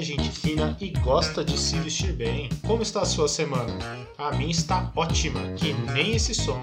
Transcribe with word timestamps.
gente 0.00 0.30
fina 0.30 0.76
e 0.80 0.90
gosta 0.90 1.44
de 1.44 1.58
se 1.58 1.78
vestir 1.78 2.12
bem. 2.12 2.48
Como 2.66 2.82
está 2.82 3.02
a 3.02 3.06
sua 3.06 3.28
semana? 3.28 3.76
A 4.16 4.32
minha 4.32 4.50
está 4.50 4.90
ótima, 4.96 5.40
que 5.56 5.72
nem 5.72 6.14
esse 6.14 6.34
som. 6.34 6.62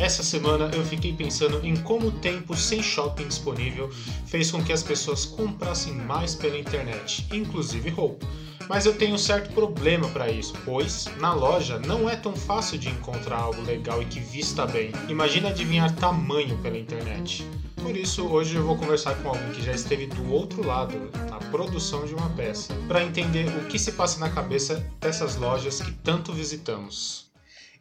Essa 0.00 0.22
semana 0.22 0.70
eu 0.74 0.84
fiquei 0.84 1.12
pensando 1.12 1.64
em 1.64 1.76
como 1.76 2.08
o 2.08 2.10
tempo 2.10 2.56
sem 2.56 2.82
shopping 2.82 3.28
disponível 3.28 3.90
fez 4.26 4.50
com 4.50 4.64
que 4.64 4.72
as 4.72 4.82
pessoas 4.82 5.24
comprassem 5.24 5.92
mais 5.92 6.34
pela 6.34 6.58
internet, 6.58 7.26
inclusive 7.32 7.90
roupa. 7.90 8.26
Mas 8.70 8.86
eu 8.86 8.96
tenho 8.96 9.16
um 9.16 9.18
certo 9.18 9.52
problema 9.52 10.08
para 10.10 10.30
isso, 10.30 10.54
pois 10.64 11.06
na 11.18 11.34
loja 11.34 11.76
não 11.80 12.08
é 12.08 12.14
tão 12.14 12.36
fácil 12.36 12.78
de 12.78 12.88
encontrar 12.88 13.38
algo 13.38 13.60
legal 13.62 14.00
e 14.00 14.04
que 14.04 14.20
vista 14.20 14.64
bem. 14.64 14.92
Imagina 15.08 15.48
adivinhar 15.48 15.92
tamanho 15.96 16.56
pela 16.58 16.78
internet. 16.78 17.44
Por 17.82 17.96
isso, 17.96 18.28
hoje 18.28 18.54
eu 18.54 18.64
vou 18.64 18.78
conversar 18.78 19.20
com 19.20 19.30
alguém 19.30 19.50
que 19.50 19.60
já 19.60 19.72
esteve 19.72 20.06
do 20.06 20.32
outro 20.32 20.64
lado, 20.64 21.10
na 21.28 21.38
produção 21.50 22.06
de 22.06 22.14
uma 22.14 22.30
peça, 22.36 22.72
para 22.86 23.02
entender 23.02 23.48
o 23.58 23.66
que 23.66 23.76
se 23.76 23.90
passa 23.90 24.20
na 24.20 24.30
cabeça 24.30 24.76
dessas 25.00 25.34
lojas 25.34 25.82
que 25.82 25.90
tanto 25.90 26.32
visitamos. 26.32 27.28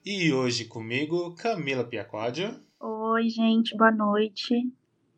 E 0.03 0.33
hoje 0.33 0.65
comigo, 0.65 1.35
Camila 1.35 1.83
Piacquadio. 1.83 2.59
Oi, 2.79 3.29
gente, 3.29 3.77
boa 3.77 3.91
noite. 3.91 4.55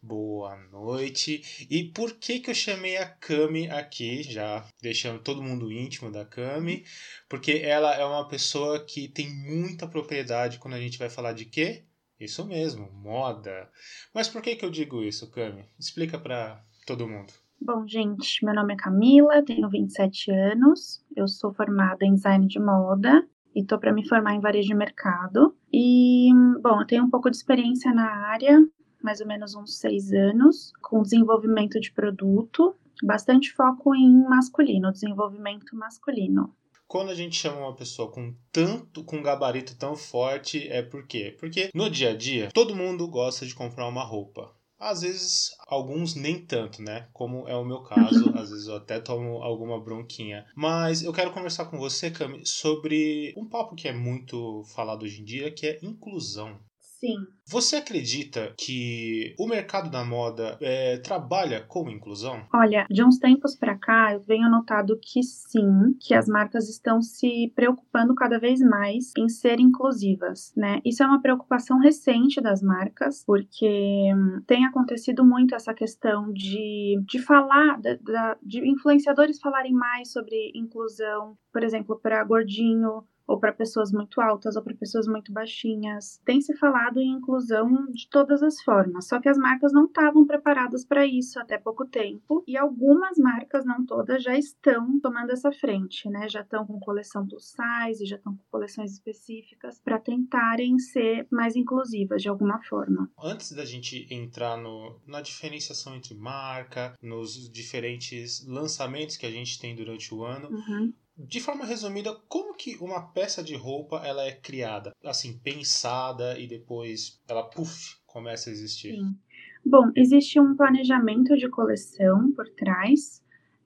Boa 0.04 0.58
noite. 0.72 1.68
E 1.70 1.84
por 1.84 2.14
que 2.16 2.40
que 2.40 2.50
eu 2.50 2.56
chamei 2.56 2.98
a 2.98 3.08
Cami 3.08 3.70
aqui, 3.70 4.24
já 4.24 4.66
deixando 4.82 5.22
todo 5.22 5.44
mundo 5.44 5.72
íntimo 5.72 6.12
da 6.12 6.26
Cami? 6.26 6.84
Porque 7.30 7.52
ela 7.64 7.94
é 7.94 8.04
uma 8.04 8.28
pessoa 8.28 8.84
que 8.84 9.08
tem 9.08 9.30
muita 9.30 9.88
propriedade 9.88 10.58
quando 10.58 10.74
a 10.74 10.80
gente 10.80 10.98
vai 10.98 11.08
falar 11.08 11.34
de 11.34 11.46
quê? 11.46 11.84
Isso 12.20 12.44
mesmo, 12.48 12.92
moda. 12.92 13.70
Mas 14.12 14.28
por 14.28 14.42
que 14.42 14.56
que 14.56 14.66
eu 14.66 14.72
digo 14.72 15.04
isso, 15.04 15.30
Cami? 15.30 15.66
Explica 15.80 16.18
para 16.18 16.66
todo 16.88 17.08
mundo. 17.08 17.32
Bom, 17.62 17.88
gente, 17.88 18.44
meu 18.44 18.56
nome 18.56 18.74
é 18.74 18.78
Camila, 18.78 19.46
tenho 19.46 19.70
27 19.70 20.32
anos, 20.32 21.06
eu 21.16 21.28
sou 21.28 21.54
formada 21.54 22.04
em 22.04 22.16
design 22.16 22.48
de 22.48 22.60
moda 22.60 23.24
e 23.56 23.64
tô 23.64 23.78
para 23.78 23.94
me 23.94 24.08
formar 24.08 24.34
em 24.34 24.40
varejo 24.40 24.70
de 24.70 24.74
mercado. 24.74 25.56
E, 25.72 26.30
bom, 26.60 26.82
eu 26.82 26.88
tenho 26.88 27.04
um 27.04 27.10
pouco 27.10 27.30
de 27.30 27.38
experiência 27.38 27.94
na 27.94 28.30
área, 28.30 28.58
mais 29.04 29.22
ou 29.22 29.28
menos 29.28 29.56
uns 29.56 29.78
seis 29.78 30.12
anos, 30.12 30.72
com 30.82 31.02
desenvolvimento 31.02 31.80
de 31.80 31.92
produto, 31.92 32.76
bastante 33.04 33.52
foco 33.52 33.96
em 33.96 34.24
masculino, 34.24 34.92
desenvolvimento 34.92 35.76
masculino. 35.76 36.54
Quando 36.88 37.10
a 37.10 37.16
gente 37.16 37.38
chama 37.38 37.62
uma 37.62 37.76
pessoa 37.76 38.12
com 38.12 38.36
tanto, 38.52 39.04
com 39.06 39.18
um 39.18 39.24
gabarito 39.24 39.78
tão 39.78 39.96
forte, 39.96 40.68
é 40.68 40.82
por 40.82 41.08
quê? 41.08 41.36
Porque 41.40 41.70
no 41.74 41.90
dia 41.90 42.10
a 42.10 42.18
dia, 42.18 42.50
todo 42.54 42.76
mundo 42.76 43.08
gosta 43.08 43.46
de 43.46 43.56
comprar 43.56 43.88
uma 43.88 44.04
roupa. 44.04 44.54
Às 44.78 45.02
vezes, 45.02 45.52
alguns 45.68 46.16
nem 46.16 46.44
tanto, 46.44 46.82
né? 46.82 47.08
Como 47.14 47.48
é 47.48 47.56
o 47.56 47.64
meu 47.64 47.82
caso, 47.82 48.34
às 48.36 48.50
vezes 48.50 48.68
eu 48.68 48.76
até 48.76 49.00
tomo 49.00 49.44
alguma 49.44 49.80
bronquinha. 49.80 50.46
Mas 50.56 51.04
eu 51.04 51.14
quero 51.14 51.32
conversar 51.32 51.66
com 51.66 51.78
você, 51.78 52.10
Cami, 52.10 52.42
sobre 52.46 53.32
um 53.38 53.48
papo 53.48 53.76
que 53.76 53.88
é 53.88 53.94
muito 53.94 54.64
falado 54.74 55.04
hoje 55.04 55.22
em 55.22 55.24
dia, 55.24 55.52
que 55.52 55.68
é 55.68 55.80
inclusão. 55.84 56.60
Sim. 57.02 57.26
Você 57.50 57.78
acredita 57.78 58.54
que 58.56 59.34
o 59.40 59.48
mercado 59.48 59.90
da 59.90 60.06
moda 60.06 60.56
é, 60.62 61.00
trabalha 61.00 61.60
com 61.60 61.90
inclusão? 61.90 62.46
Olha, 62.54 62.86
de 62.92 63.04
uns 63.04 63.18
tempos 63.18 63.56
para 63.56 63.76
cá, 63.76 64.14
eu 64.14 64.20
venho 64.20 64.48
notado 64.48 65.00
que 65.02 65.24
sim, 65.24 65.98
que 66.00 66.14
as 66.14 66.28
marcas 66.28 66.70
estão 66.70 67.02
se 67.02 67.52
preocupando 67.56 68.14
cada 68.14 68.38
vez 68.38 68.60
mais 68.62 69.12
em 69.18 69.28
ser 69.28 69.60
inclusivas, 69.60 70.54
né? 70.56 70.80
Isso 70.86 71.02
é 71.02 71.08
uma 71.08 71.20
preocupação 71.20 71.80
recente 71.80 72.40
das 72.40 72.62
marcas, 72.62 73.24
porque 73.26 74.12
hum, 74.16 74.44
tem 74.46 74.64
acontecido 74.64 75.26
muito 75.26 75.56
essa 75.56 75.74
questão 75.74 76.32
de, 76.32 77.02
de 77.04 77.20
falar, 77.20 77.82
de, 77.82 78.00
de 78.44 78.70
influenciadores 78.70 79.40
falarem 79.40 79.74
mais 79.74 80.12
sobre 80.12 80.52
inclusão, 80.54 81.36
por 81.52 81.64
exemplo, 81.64 82.00
para 82.00 82.24
gordinho 82.24 83.04
ou 83.28 83.40
para 83.40 83.54
pessoas 83.54 83.92
muito 83.92 84.20
altas 84.20 84.56
ou 84.56 84.62
para 84.62 84.76
pessoas 84.76 85.08
muito 85.08 85.32
baixinhas. 85.32 86.20
Tem 86.26 86.42
se 86.42 86.56
falado 86.58 87.00
em 87.00 87.12
inclusão 87.12 87.88
de 87.92 88.10
todas 88.10 88.44
as 88.44 88.62
formas, 88.62 89.08
só 89.08 89.20
que 89.20 89.30
as 89.30 89.38
marcas 89.38 89.72
não 89.72 89.86
estavam 89.86 90.26
preparadas 90.26 90.86
para 90.86 91.06
isso 91.06 91.40
até 91.40 91.58
pouco 91.58 91.86
tempo 91.86 92.44
e 92.48 92.58
algumas 92.58 93.18
marcas, 93.18 93.66
não 93.66 93.86
todas, 93.86 94.24
já 94.24 94.38
estão 94.38 95.00
tomando 95.00 95.32
essa 95.32 95.52
frente, 95.52 96.10
né? 96.10 96.28
Já 96.30 96.42
estão 96.42 96.66
com 96.66 96.80
coleção 96.80 97.26
plus 97.28 97.52
size, 97.52 98.06
já 98.06 98.18
estão 98.18 98.36
com 98.36 98.44
coleções 98.52 98.94
específicas 98.94 99.80
para 99.80 100.00
tentarem 100.00 100.78
ser 100.80 101.28
mais 101.32 101.56
inclusivas 101.56 102.22
de 102.22 102.30
alguma 102.30 102.62
forma. 102.64 103.10
Antes 103.22 103.52
da 103.52 103.66
gente 103.66 104.08
entrar 104.14 104.58
no, 104.58 105.00
na 105.06 105.22
diferenciação 105.22 105.96
entre 105.96 106.16
marca, 106.16 106.96
nos 107.02 107.50
diferentes 107.50 108.46
lançamentos 108.48 109.18
que 109.18 109.26
a 109.26 109.32
gente 109.32 109.60
tem 109.60 109.76
durante 109.76 110.14
o 110.14 110.24
ano, 110.24 110.50
uhum 110.50 110.94
de 111.18 111.40
forma 111.40 111.66
resumida, 111.66 112.16
como 112.28 112.56
que 112.56 112.78
uma 112.78 113.12
peça 113.12 113.44
de 113.44 113.56
roupa 113.56 114.06
ela 114.06 114.24
é 114.24 114.32
criada? 114.32 114.92
Assim, 115.04 115.38
pensada 115.38 116.40
e 116.40 116.48
depois 116.48 117.22
ela, 117.28 117.44
puff, 117.44 117.98
começa 118.06 118.50
a 118.50 118.54
existir? 118.54 118.92
Sim. 118.92 119.16
Bom, 119.64 119.92
existe 119.96 120.40
um 120.40 120.56
planejamento 120.56 121.36
de 121.38 121.48
coleção 121.50 122.32
por 122.34 122.50
trás, 122.56 123.21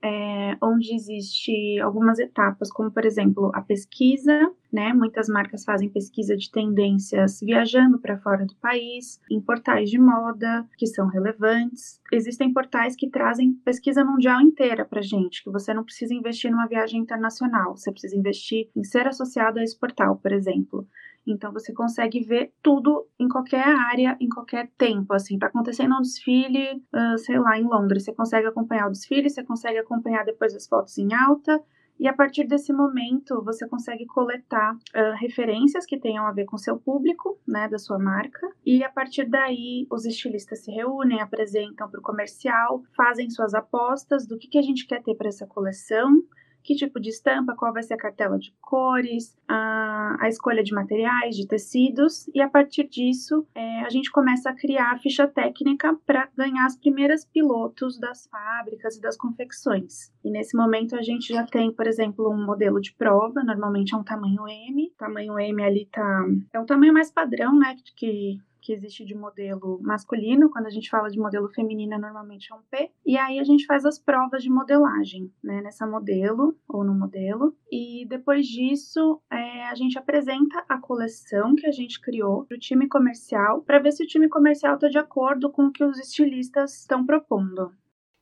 é, 0.06 0.56
onde 0.62 0.94
existe 0.94 1.80
algumas 1.80 2.20
etapas, 2.20 2.72
como 2.72 2.92
por 2.92 3.04
exemplo 3.04 3.50
a 3.56 3.62
pesquisa, 3.62 4.52
né? 4.72 4.94
Muitas 4.94 5.28
marcas 5.28 5.66
fazem 5.66 5.90
pesquisa 5.90 6.38
de 6.38 6.52
tendências 6.52 7.40
viajando 7.42 7.98
para 7.98 8.20
fora 8.20 8.46
do 8.46 8.56
país, 8.58 9.20
em 9.32 9.42
portais 9.42 9.90
de 9.90 9.98
moda 9.98 10.64
que 10.78 10.86
são 10.86 11.08
relevantes. 11.08 12.00
Existem 12.14 12.54
portais 12.54 12.96
que 12.96 13.10
trazem 13.10 13.54
pesquisa 13.66 14.06
mundial 14.06 14.40
inteira 14.42 14.86
para 14.86 15.02
gente, 15.02 15.44
que 15.44 15.50
você 15.50 15.74
não 15.74 15.84
precisa 15.84 16.14
investir 16.14 16.52
numa 16.52 16.68
viagem 16.68 17.02
internacional, 17.02 17.76
você 17.76 17.92
precisa 17.92 18.16
investir 18.16 18.70
em 18.76 18.84
ser 18.84 19.08
associado 19.08 19.58
a 19.58 19.64
esse 19.64 19.76
portal, 19.76 20.18
por 20.18 20.32
exemplo. 20.32 20.88
Então 21.28 21.52
você 21.52 21.74
consegue 21.74 22.22
ver 22.22 22.54
tudo 22.62 23.08
em 23.20 23.28
qualquer 23.28 23.66
área, 23.66 24.18
em 24.20 24.30
qualquer 24.30 24.70
tempo. 24.78 25.14
Assim, 25.14 25.38
tá 25.38 25.48
acontecendo 25.48 25.96
um 25.96 26.02
desfile, 26.02 26.84
uh, 26.94 27.18
sei 27.18 27.40
lá, 27.40 27.58
em 27.58 27.64
Londres. 27.64 28.04
Você 28.04 28.14
consegue 28.14 28.48
acompanhar 28.48 28.88
o 28.88 28.92
desfile, 28.92 29.30
você 29.30 29.44
consegue 29.44 29.78
acompanhar 29.80 30.24
depois 30.24 30.56
as 30.56 30.68
fotos 30.68 30.98
em 30.98 31.14
alta. 31.14 31.62
E 31.98 32.10
a 32.10 32.14
partir 32.14 32.46
desse 32.46 32.74
momento, 32.74 33.42
você 33.42 33.66
consegue 33.68 34.06
coletar 34.06 34.74
uh, 34.74 35.16
referências 35.18 35.86
que 35.86 35.98
tenham 35.98 36.28
a 36.28 36.32
ver 36.32 36.44
com 36.46 36.58
seu 36.58 36.78
público, 36.78 37.40
né, 37.48 37.70
da 37.70 37.78
sua 37.78 37.98
marca. 37.98 38.46
E 38.66 38.84
a 38.84 38.90
partir 38.90 39.30
daí, 39.30 39.88
os 39.90 40.06
estilistas 40.06 40.60
se 40.64 40.72
reúnem, 40.72 41.22
apresentam 41.22 41.90
para 41.90 42.00
o 42.00 42.04
comercial, 42.04 42.84
fazem 42.98 43.30
suas 43.30 43.54
apostas 43.54 44.28
do 44.28 44.38
que, 44.38 44.50
que 44.50 44.58
a 44.58 44.62
gente 44.62 44.86
quer 44.86 45.02
ter 45.02 45.16
para 45.16 45.30
essa 45.30 45.48
coleção 45.48 46.22
que 46.66 46.76
tipo 46.76 47.00
de 47.00 47.10
estampa, 47.10 47.56
qual 47.56 47.72
vai 47.72 47.84
ser 47.84 47.94
a 47.94 47.98
cartela 47.98 48.40
de 48.40 48.52
cores, 48.60 49.38
a, 49.48 50.18
a 50.20 50.28
escolha 50.28 50.64
de 50.64 50.74
materiais, 50.74 51.36
de 51.36 51.48
tecidos, 51.48 52.28
e 52.34 52.42
a 52.42 52.50
partir 52.50 52.88
disso 52.88 53.48
é, 53.54 53.82
a 53.82 53.90
gente 53.90 54.12
começa 54.12 54.50
a 54.50 54.56
criar 54.56 54.92
a 54.92 54.98
ficha 54.98 55.28
técnica 55.28 55.96
para 56.06 56.28
ganhar 56.36 56.66
as 56.66 56.76
primeiras 56.76 57.24
pilotos 57.24 58.00
das 58.00 58.28
fábricas 58.28 58.98
e 58.98 59.02
das 59.02 59.16
confecções. 59.16 60.12
E 60.24 60.32
nesse 60.32 60.58
momento 60.58 60.96
a 60.96 61.04
gente 61.04 61.32
já 61.32 61.46
tem, 61.46 61.72
por 61.72 61.86
exemplo, 61.86 62.30
um 62.30 62.44
modelo 62.44 62.82
de 62.82 62.94
prova, 62.94 63.44
normalmente 63.44 63.94
é 63.94 63.98
um 63.98 64.04
tamanho 64.04 64.48
M, 64.48 64.92
tamanho 64.98 65.40
M 65.40 65.64
ali 65.64 65.88
tá 65.92 66.26
é 66.52 66.60
um 66.60 66.66
tamanho 66.66 66.94
mais 66.94 67.12
padrão, 67.12 67.58
né, 67.60 67.76
que 67.96 68.40
que 68.66 68.74
existe 68.74 69.06
de 69.06 69.14
modelo 69.14 69.80
masculino, 69.84 70.50
quando 70.50 70.66
a 70.66 70.72
gente 70.72 70.90
fala 70.90 71.10
de 71.10 71.20
modelo 71.20 71.48
feminino, 71.50 72.00
normalmente 72.00 72.52
é 72.52 72.56
um 72.56 72.64
P. 72.64 72.92
E 73.06 73.16
aí 73.16 73.40
a 73.40 73.44
gente 73.44 73.66
faz 73.68 73.86
as 73.86 74.00
provas 74.00 74.42
de 74.42 74.50
modelagem, 74.50 75.32
né, 75.44 75.62
nessa 75.62 75.86
modelo 75.86 76.58
ou 76.68 76.84
no 76.84 76.96
modelo. 76.96 77.56
E 77.72 78.08
depois 78.08 78.48
disso, 78.48 79.22
é, 79.32 79.68
a 79.68 79.76
gente 79.76 80.00
apresenta 80.00 80.66
a 80.68 80.80
coleção 80.80 81.56
que 81.56 81.68
a 81.68 81.72
gente 81.72 82.02
criou 82.02 82.46
para 82.46 82.56
o 82.56 82.60
time 82.60 82.88
comercial, 82.88 83.62
para 83.62 83.78
ver 83.78 83.92
se 83.92 84.04
o 84.04 84.08
time 84.08 84.28
comercial 84.28 84.76
está 84.76 84.88
de 84.88 84.98
acordo 84.98 85.52
com 85.52 85.68
o 85.68 85.72
que 85.72 85.84
os 85.84 86.00
estilistas 86.00 86.80
estão 86.80 87.06
propondo 87.06 87.72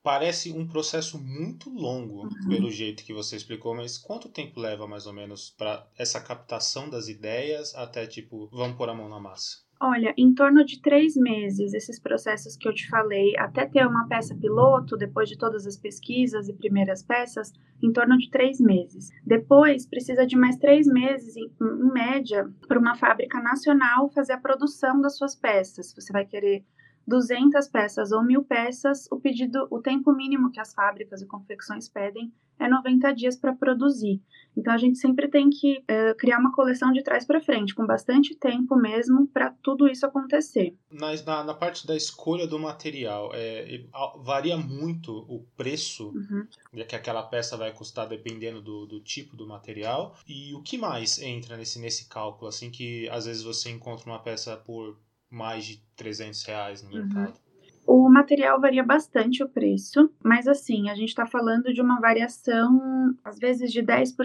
parece 0.04 0.52
um 0.52 0.68
processo 0.68 1.18
muito 1.18 1.70
longo, 1.70 2.24
uhum. 2.26 2.50
pelo 2.50 2.70
jeito 2.70 3.06
que 3.06 3.14
você 3.14 3.38
explicou, 3.38 3.74
mas 3.74 3.98
quanto 3.98 4.28
tempo 4.28 4.60
leva 4.60 4.86
mais 4.86 5.08
ou 5.08 5.14
menos 5.14 5.50
para 5.52 5.88
essa 5.98 6.20
captação 6.20 6.90
das 6.90 7.08
ideias 7.08 7.74
até 7.74 8.06
tipo, 8.06 8.50
vamos 8.52 8.76
pôr 8.76 8.90
a 8.90 8.94
mão 8.94 9.08
na 9.08 9.20
massa? 9.20 9.63
Olha, 9.80 10.14
em 10.18 10.34
torno 10.34 10.64
de 10.64 10.82
três 10.82 11.16
meses, 11.16 11.74
esses 11.74 12.00
processos 12.00 12.56
que 12.56 12.68
eu 12.68 12.74
te 12.74 12.88
falei, 12.90 13.38
até 13.38 13.66
ter 13.66 13.86
uma 13.86 14.08
peça 14.08 14.34
piloto, 14.34 14.96
depois 14.96 15.28
de 15.28 15.38
todas 15.38 15.68
as 15.68 15.78
pesquisas 15.78 16.48
e 16.48 16.54
primeiras 16.54 17.04
peças, 17.04 17.52
em 17.82 17.92
torno 17.92 18.18
de 18.18 18.30
três 18.30 18.62
meses. 18.62 19.10
Depois, 19.26 19.86
precisa 19.86 20.26
de 20.26 20.38
mais 20.38 20.56
três 20.58 20.88
meses, 20.88 21.36
em, 21.36 21.52
em 21.62 21.92
média, 21.92 22.50
para 22.68 22.80
uma 22.80 22.96
fábrica 22.96 23.42
nacional 23.42 24.10
fazer 24.10 24.34
a 24.34 24.40
produção 24.40 25.02
das 25.02 25.18
suas 25.18 25.36
peças. 25.36 25.94
Você 25.94 26.14
vai 26.14 26.26
querer 26.26 26.64
200 27.08 27.68
peças 27.68 28.12
ou 28.12 28.24
mil 28.24 28.44
peças, 28.44 29.08
o 29.12 29.20
pedido, 29.20 29.68
o 29.70 29.82
tempo 29.82 30.14
mínimo 30.14 30.52
que 30.52 30.60
as 30.60 30.74
fábricas 30.74 31.22
e 31.22 31.28
confecções 31.28 31.90
pedem 31.90 32.32
é 32.60 32.70
90 32.70 33.14
dias 33.14 33.36
para 33.36 33.54
produzir. 33.54 34.22
Então 34.56 34.72
a 34.72 34.78
gente 34.78 35.00
sempre 35.00 35.28
tem 35.28 35.50
que 35.50 35.80
uh, 35.80 36.16
criar 36.18 36.38
uma 36.38 36.54
coleção 36.54 36.92
de 36.92 37.04
trás 37.04 37.26
para 37.26 37.42
frente, 37.42 37.74
com 37.74 37.86
bastante 37.86 38.36
tempo 38.36 38.76
mesmo 38.76 39.28
para 39.28 39.50
tudo 39.64 39.88
isso 39.88 40.06
acontecer. 40.06 40.76
Na, 40.92 41.14
na, 41.26 41.44
na, 41.44 41.54
parte 41.54 41.88
da 41.88 41.96
escolha 41.96 42.46
do 42.46 42.60
material, 42.60 43.32
é, 43.34 43.84
varia 44.24 44.56
muito 44.56 45.26
o 45.28 45.44
preço 45.58 46.10
uhum. 46.10 46.48
que 46.88 46.96
aquela 46.96 47.24
peça 47.24 47.58
vai 47.58 47.74
custar 47.74 48.08
dependendo 48.08 48.62
do, 48.62 48.86
do 48.86 49.00
tipo 49.02 49.36
do 49.36 49.48
material. 49.48 50.16
E 50.28 50.54
o 50.54 50.62
que 50.62 50.78
mais 50.78 51.20
entra 51.20 51.58
nesse, 51.58 51.80
nesse 51.80 52.08
cálculo, 52.08 52.48
assim, 52.48 52.70
que 52.70 53.10
às 53.10 53.26
vezes 53.26 53.44
você 53.44 53.72
encontra 53.72 54.10
uma 54.10 54.20
peça 54.20 54.56
por 54.56 54.96
mais 55.34 55.66
de 55.66 55.82
300 55.96 56.44
reais 56.44 56.84
no 56.84 56.90
uhum. 56.90 57.08
mercado? 57.08 57.44
O 57.86 58.10
material 58.10 58.62
varia 58.62 58.84
bastante 58.84 59.44
o 59.44 59.50
preço, 59.50 60.10
mas 60.24 60.48
assim, 60.48 60.90
a 60.90 60.96
gente 60.96 61.10
está 61.10 61.26
falando 61.26 61.74
de 61.74 61.82
uma 61.82 62.00
variação, 62.00 63.14
às 63.26 63.38
vezes, 63.38 63.74
de 63.74 63.84
10%, 63.84 64.16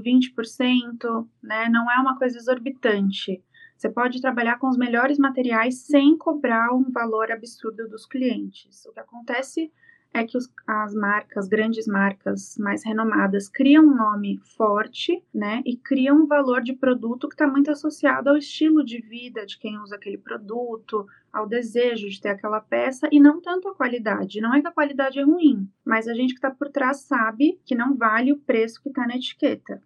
20%, 0.00 1.28
né? 1.42 1.68
Não 1.68 1.90
é 1.90 1.96
uma 1.96 2.16
coisa 2.16 2.38
exorbitante. 2.38 3.42
Você 3.76 3.88
pode 3.88 4.20
trabalhar 4.20 4.58
com 4.58 4.68
os 4.68 4.78
melhores 4.78 5.18
materiais 5.18 5.86
sem 5.86 6.16
cobrar 6.16 6.72
um 6.72 6.92
valor 6.92 7.32
absurdo 7.32 7.88
dos 7.88 8.06
clientes. 8.06 8.86
O 8.86 8.92
que 8.92 9.00
acontece 9.00 9.72
é 10.14 10.24
que 10.24 10.38
os, 10.38 10.48
as 10.66 10.94
marcas, 10.94 11.48
grandes 11.48 11.86
marcas 11.88 12.56
mais 12.56 12.84
renomadas, 12.84 13.48
criam 13.48 13.84
um 13.84 13.96
nome 13.96 14.38
forte, 14.56 15.22
né? 15.34 15.60
E 15.66 15.76
criam 15.76 16.22
um 16.22 16.26
valor 16.26 16.62
de 16.62 16.72
produto 16.72 17.28
que 17.28 17.34
está 17.34 17.46
muito 17.46 17.70
associado 17.70 18.30
ao 18.30 18.36
estilo 18.36 18.84
de 18.84 19.00
vida 19.00 19.44
de 19.44 19.58
quem 19.58 19.76
usa 19.78 19.96
aquele 19.96 20.16
produto, 20.16 21.04
ao 21.32 21.48
desejo 21.48 22.08
de 22.08 22.20
ter 22.20 22.28
aquela 22.28 22.60
peça 22.60 23.08
e 23.10 23.18
não 23.18 23.40
tanto 23.40 23.68
a 23.68 23.74
qualidade. 23.74 24.40
Não 24.40 24.54
é 24.54 24.60
que 24.60 24.68
a 24.68 24.72
qualidade 24.72 25.18
é 25.18 25.24
ruim, 25.24 25.68
mas 25.84 26.06
a 26.06 26.14
gente 26.14 26.32
que 26.32 26.38
está 26.38 26.50
por 26.50 26.68
trás 26.70 26.98
sabe 27.00 27.58
que 27.64 27.74
não 27.74 27.96
vale 27.96 28.32
o 28.32 28.38
preço 28.38 28.80
que 28.80 28.88
está 28.88 29.04
na 29.06 29.16
etiqueta. 29.16 29.82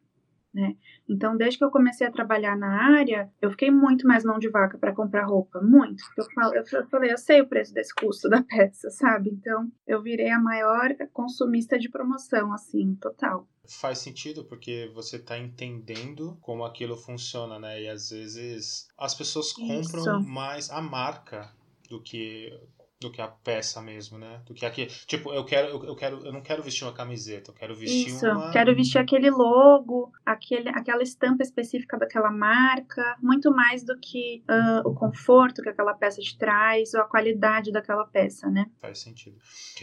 Né? 0.52 0.76
Então, 1.08 1.36
desde 1.36 1.58
que 1.58 1.64
eu 1.64 1.70
comecei 1.70 2.06
a 2.06 2.10
trabalhar 2.10 2.56
na 2.56 2.96
área, 2.98 3.30
eu 3.40 3.50
fiquei 3.50 3.70
muito 3.70 4.06
mais 4.06 4.24
mão 4.24 4.38
de 4.38 4.48
vaca 4.48 4.78
para 4.78 4.94
comprar 4.94 5.26
roupa, 5.26 5.60
muito. 5.60 6.02
Eu, 6.16 6.24
eu 6.72 6.86
falei, 6.88 7.12
eu 7.12 7.18
sei 7.18 7.42
o 7.42 7.46
preço 7.46 7.74
desse 7.74 7.94
custo 7.94 8.28
da 8.30 8.42
peça, 8.42 8.90
sabe? 8.90 9.30
Então, 9.30 9.70
eu 9.86 10.02
virei 10.02 10.30
a 10.30 10.40
maior 10.40 10.94
consumista 11.12 11.78
de 11.78 11.90
promoção, 11.90 12.52
assim, 12.52 12.94
total. 12.96 13.46
Faz 13.68 13.98
sentido 13.98 14.44
porque 14.44 14.90
você 14.94 15.16
está 15.16 15.38
entendendo 15.38 16.38
como 16.40 16.64
aquilo 16.64 16.96
funciona, 16.96 17.58
né? 17.58 17.82
E 17.82 17.88
às 17.88 18.08
vezes 18.08 18.88
as 18.96 19.14
pessoas 19.14 19.52
compram 19.52 19.80
Isso. 19.80 20.20
mais 20.22 20.70
a 20.70 20.80
marca 20.80 21.52
do 21.90 22.00
que 22.00 22.58
do 23.00 23.10
que 23.10 23.20
a 23.20 23.28
peça 23.28 23.80
mesmo, 23.80 24.18
né? 24.18 24.42
Do 24.44 24.54
que 24.54 24.66
aqui, 24.66 24.86
tipo, 25.06 25.32
eu 25.32 25.44
quero, 25.44 25.68
eu, 25.68 25.84
eu, 25.84 25.96
quero, 25.96 26.26
eu 26.26 26.32
não 26.32 26.42
quero 26.42 26.62
vestir 26.62 26.84
uma 26.84 26.92
camiseta, 26.92 27.50
eu 27.50 27.54
quero 27.54 27.74
vestir 27.74 28.08
Isso, 28.08 28.26
uma. 28.26 28.50
quero 28.50 28.74
vestir 28.74 28.98
aquele 28.98 29.30
logo, 29.30 30.12
aquele, 30.26 30.68
aquela 30.70 31.02
estampa 31.02 31.42
específica 31.42 31.96
daquela 31.96 32.30
marca, 32.30 33.16
muito 33.22 33.50
mais 33.50 33.84
do 33.84 33.98
que 34.00 34.42
uh, 34.48 34.88
o 34.88 34.94
conforto 34.94 35.62
que 35.62 35.68
aquela 35.68 35.94
peça 35.94 36.20
te 36.20 36.36
traz 36.36 36.92
ou 36.94 37.00
a 37.00 37.08
qualidade 37.08 37.70
daquela 37.70 38.04
peça, 38.04 38.50
né? 38.50 38.66
Faz 38.80 38.98
sentido. 38.98 39.38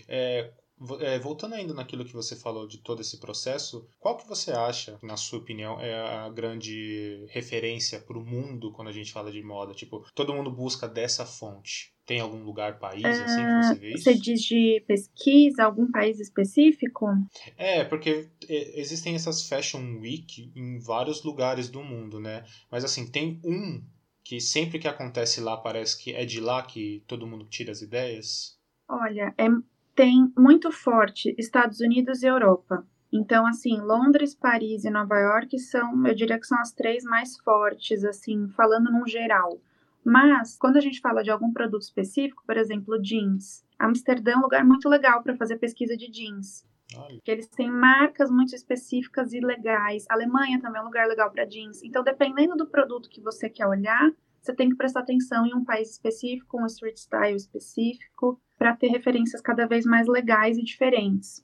É, 0.08 0.52
é, 1.00 1.18
voltando 1.20 1.56
ainda 1.56 1.74
naquilo 1.74 2.04
que 2.04 2.14
você 2.14 2.36
falou 2.36 2.68
de 2.68 2.80
todo 2.80 3.02
esse 3.02 3.18
processo, 3.18 3.88
qual 3.98 4.18
que 4.18 4.28
você 4.28 4.52
acha, 4.52 5.00
na 5.02 5.16
sua 5.16 5.40
opinião, 5.40 5.80
é 5.80 5.96
a 5.96 6.30
grande 6.30 7.26
referência 7.30 8.00
para 8.02 8.18
o 8.18 8.26
mundo 8.26 8.74
quando 8.74 8.90
a 8.90 8.92
gente 8.92 9.14
fala 9.14 9.32
de 9.32 9.42
moda? 9.42 9.74
Tipo, 9.74 10.06
todo 10.14 10.34
mundo 10.34 10.52
busca 10.52 10.86
dessa 10.86 11.26
fonte. 11.26 11.95
Tem 12.06 12.20
algum 12.20 12.44
lugar, 12.44 12.78
país, 12.78 13.04
assim, 13.04 13.46
que 13.46 13.64
você 13.64 13.76
vê 13.76 13.94
isso? 13.94 14.04
Você 14.04 14.14
diz 14.14 14.42
de 14.42 14.84
pesquisa, 14.88 15.64
algum 15.64 15.90
país 15.90 16.20
específico? 16.20 17.08
É, 17.58 17.84
porque 17.84 18.30
é, 18.48 18.80
existem 18.80 19.16
essas 19.16 19.48
Fashion 19.48 20.00
Week 20.00 20.52
em 20.56 20.78
vários 20.80 21.24
lugares 21.24 21.68
do 21.68 21.82
mundo, 21.82 22.20
né? 22.20 22.46
Mas, 22.70 22.86
assim, 22.86 23.10
tem 23.10 23.40
um 23.44 23.84
que 24.24 24.40
sempre 24.40 24.78
que 24.78 24.88
acontece 24.88 25.42
lá 25.42 25.58
parece 25.58 26.02
que 26.02 26.14
é 26.14 26.26
de 26.26 26.40
lá 26.40 26.62
que 26.64 27.04
todo 27.08 27.28
mundo 27.28 27.46
tira 27.46 27.72
as 27.72 27.82
ideias? 27.82 28.60
Olha, 28.88 29.34
é 29.38 29.48
tem 29.96 30.32
muito 30.38 30.72
forte 30.72 31.34
Estados 31.38 31.80
Unidos 31.80 32.22
e 32.22 32.28
Europa. 32.28 32.86
Então, 33.12 33.48
assim, 33.48 33.80
Londres, 33.80 34.36
Paris 34.36 34.84
e 34.84 34.90
Nova 34.90 35.18
York 35.18 35.58
são, 35.58 36.06
eu 36.06 36.14
diria 36.14 36.38
que 36.38 36.46
são 36.46 36.60
as 36.60 36.74
três 36.74 37.04
mais 37.06 37.38
fortes, 37.38 38.04
assim, 38.04 38.50
falando 38.50 38.92
num 38.92 39.08
geral. 39.08 39.58
Mas, 40.06 40.56
quando 40.56 40.78
a 40.78 40.82
gente 40.82 41.02
fala 41.02 41.24
de 41.24 41.32
algum 41.32 41.52
produto 41.52 41.82
específico, 41.82 42.44
por 42.46 42.56
exemplo, 42.58 43.02
jeans, 43.02 43.66
Amsterdã 43.80 44.34
é 44.34 44.38
um 44.38 44.42
lugar 44.42 44.64
muito 44.64 44.88
legal 44.88 45.24
para 45.24 45.36
fazer 45.36 45.58
pesquisa 45.58 45.98
de 45.98 46.10
jeans. 46.12 46.64
Porque 46.94 47.32
eles 47.32 47.48
têm 47.48 47.72
marcas 47.72 48.30
muito 48.30 48.56
específicas 48.56 49.34
e 49.34 49.40
legais. 49.40 50.06
A 50.08 50.14
Alemanha 50.14 50.62
também 50.62 50.80
é 50.80 50.84
um 50.84 50.86
lugar 50.86 51.08
legal 51.08 51.32
para 51.32 51.46
jeans. 51.46 51.82
Então, 51.84 52.04
dependendo 52.04 52.56
do 52.56 52.68
produto 52.68 53.10
que 53.10 53.20
você 53.20 53.50
quer 53.50 53.66
olhar, 53.66 54.12
você 54.40 54.54
tem 54.54 54.70
que 54.70 54.76
prestar 54.76 55.00
atenção 55.00 55.46
em 55.46 55.56
um 55.56 55.66
país 55.66 55.92
específico, 55.92 56.62
um 56.62 56.68
street 56.68 56.98
style 56.98 57.36
específico, 57.36 58.40
para 58.58 58.76
ter 58.76 58.90
referências 58.90 59.42
cada 59.42 59.66
vez 59.66 59.86
mais 59.86 60.08
legais 60.08 60.58
e 60.58 60.64
diferentes. 60.64 61.44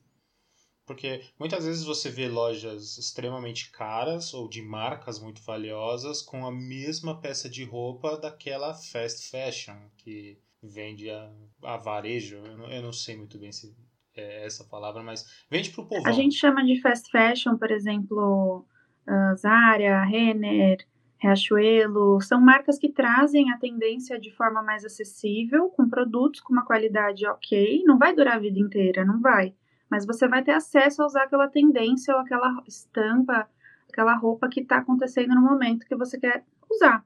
Porque 0.92 1.22
muitas 1.38 1.64
vezes 1.64 1.84
você 1.84 2.10
vê 2.10 2.28
lojas 2.28 2.98
extremamente 2.98 3.70
caras 3.70 4.34
ou 4.34 4.46
de 4.46 4.60
marcas 4.60 5.18
muito 5.18 5.42
valiosas 5.42 6.20
com 6.20 6.46
a 6.46 6.52
mesma 6.52 7.18
peça 7.18 7.48
de 7.48 7.64
roupa 7.64 8.18
daquela 8.18 8.74
fast 8.74 9.30
fashion 9.30 9.76
que 9.96 10.38
vende 10.62 11.08
a, 11.08 11.32
a 11.62 11.78
varejo. 11.78 12.36
Eu 12.36 12.58
não, 12.58 12.70
eu 12.70 12.82
não, 12.82 12.92
sei 12.92 13.16
muito 13.16 13.38
bem 13.38 13.50
se 13.50 13.74
é 14.14 14.44
essa 14.44 14.64
palavra, 14.64 15.02
mas 15.02 15.24
vende 15.50 15.70
para 15.70 15.82
o 15.82 15.86
povo. 15.86 16.06
A 16.06 16.12
gente 16.12 16.34
chama 16.34 16.62
de 16.62 16.78
fast 16.82 17.10
fashion, 17.10 17.56
por 17.56 17.70
exemplo, 17.70 18.66
uh, 19.08 19.36
Zara, 19.36 20.04
Renner, 20.04 20.86
Riachuelo, 21.16 22.20
são 22.20 22.38
marcas 22.38 22.78
que 22.78 22.92
trazem 22.92 23.50
a 23.50 23.56
tendência 23.56 24.20
de 24.20 24.30
forma 24.30 24.62
mais 24.62 24.84
acessível, 24.84 25.70
com 25.70 25.88
produtos 25.88 26.40
com 26.40 26.52
uma 26.52 26.66
qualidade 26.66 27.26
ok. 27.26 27.82
Não 27.86 27.96
vai 27.96 28.14
durar 28.14 28.36
a 28.36 28.40
vida 28.40 28.58
inteira, 28.58 29.06
não 29.06 29.22
vai. 29.22 29.54
Mas 29.92 30.06
você 30.06 30.26
vai 30.26 30.42
ter 30.42 30.52
acesso 30.52 31.02
a 31.02 31.06
usar 31.06 31.24
aquela 31.24 31.46
tendência 31.48 32.14
ou 32.14 32.20
aquela 32.20 32.62
estampa, 32.66 33.46
aquela 33.86 34.14
roupa 34.14 34.48
que 34.48 34.60
está 34.60 34.78
acontecendo 34.78 35.34
no 35.34 35.42
momento 35.42 35.84
que 35.84 35.94
você 35.94 36.18
quer 36.18 36.46
usar. 36.70 37.04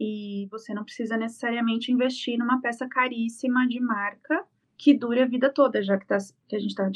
E 0.00 0.48
você 0.50 0.72
não 0.72 0.82
precisa 0.82 1.14
necessariamente 1.18 1.92
investir 1.92 2.38
numa 2.38 2.58
peça 2.58 2.88
caríssima 2.88 3.68
de 3.68 3.78
marca 3.80 4.46
que 4.78 4.94
dure 4.94 5.20
a 5.20 5.26
vida 5.26 5.52
toda, 5.52 5.82
já 5.82 5.98
que, 5.98 6.06
tá, 6.06 6.16
que 6.48 6.56
a 6.56 6.58
gente 6.58 6.70
está 6.70 6.90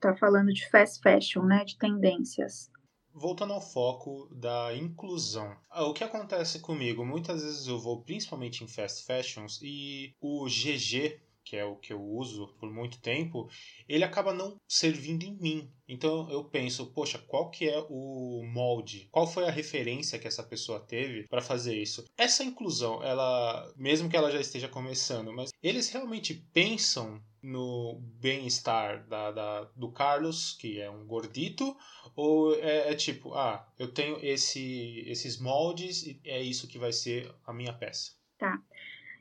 tá 0.00 0.16
falando 0.16 0.54
de 0.54 0.66
fast 0.70 1.02
fashion, 1.02 1.42
né, 1.42 1.66
de 1.66 1.76
tendências 1.76 2.70
voltando 3.18 3.52
ao 3.52 3.60
foco 3.60 4.28
da 4.32 4.76
inclusão. 4.76 5.56
Ah, 5.68 5.84
o 5.84 5.92
que 5.92 6.04
acontece 6.04 6.60
comigo? 6.60 7.04
Muitas 7.04 7.42
vezes 7.42 7.66
eu 7.66 7.76
vou 7.76 8.00
principalmente 8.00 8.62
em 8.62 8.68
fast 8.68 9.04
fashions 9.04 9.58
e 9.60 10.14
o 10.20 10.46
GG, 10.46 11.20
que 11.48 11.56
é 11.56 11.64
o 11.64 11.76
que 11.76 11.94
eu 11.94 12.02
uso 12.02 12.48
por 12.60 12.70
muito 12.70 13.00
tempo, 13.00 13.48
ele 13.88 14.04
acaba 14.04 14.34
não 14.34 14.60
servindo 14.68 15.22
em 15.24 15.34
mim. 15.40 15.72
Então 15.88 16.30
eu 16.30 16.44
penso, 16.44 16.92
poxa, 16.92 17.18
qual 17.18 17.48
que 17.48 17.66
é 17.66 17.78
o 17.88 18.42
molde? 18.44 19.08
Qual 19.10 19.26
foi 19.26 19.46
a 19.46 19.50
referência 19.50 20.18
que 20.18 20.28
essa 20.28 20.42
pessoa 20.42 20.78
teve 20.78 21.26
para 21.26 21.40
fazer 21.40 21.74
isso? 21.80 22.04
Essa 22.18 22.44
inclusão, 22.44 23.02
ela, 23.02 23.72
mesmo 23.76 24.10
que 24.10 24.16
ela 24.16 24.30
já 24.30 24.38
esteja 24.38 24.68
começando, 24.68 25.32
mas 25.32 25.50
eles 25.62 25.88
realmente 25.88 26.34
pensam 26.52 27.18
no 27.42 27.98
bem-estar 28.20 29.06
da, 29.06 29.30
da, 29.30 29.64
do 29.74 29.90
Carlos, 29.90 30.52
que 30.52 30.78
é 30.78 30.90
um 30.90 31.06
gordito, 31.06 31.74
ou 32.14 32.54
é, 32.56 32.90
é, 32.90 32.94
tipo, 32.94 33.32
ah, 33.32 33.66
eu 33.78 33.88
tenho 33.88 34.18
esse, 34.22 35.02
esses 35.06 35.40
moldes 35.40 36.02
e 36.02 36.20
é 36.24 36.42
isso 36.42 36.68
que 36.68 36.78
vai 36.78 36.92
ser 36.92 37.34
a 37.46 37.54
minha 37.54 37.72
peça? 37.72 38.12
Tá. 38.36 38.60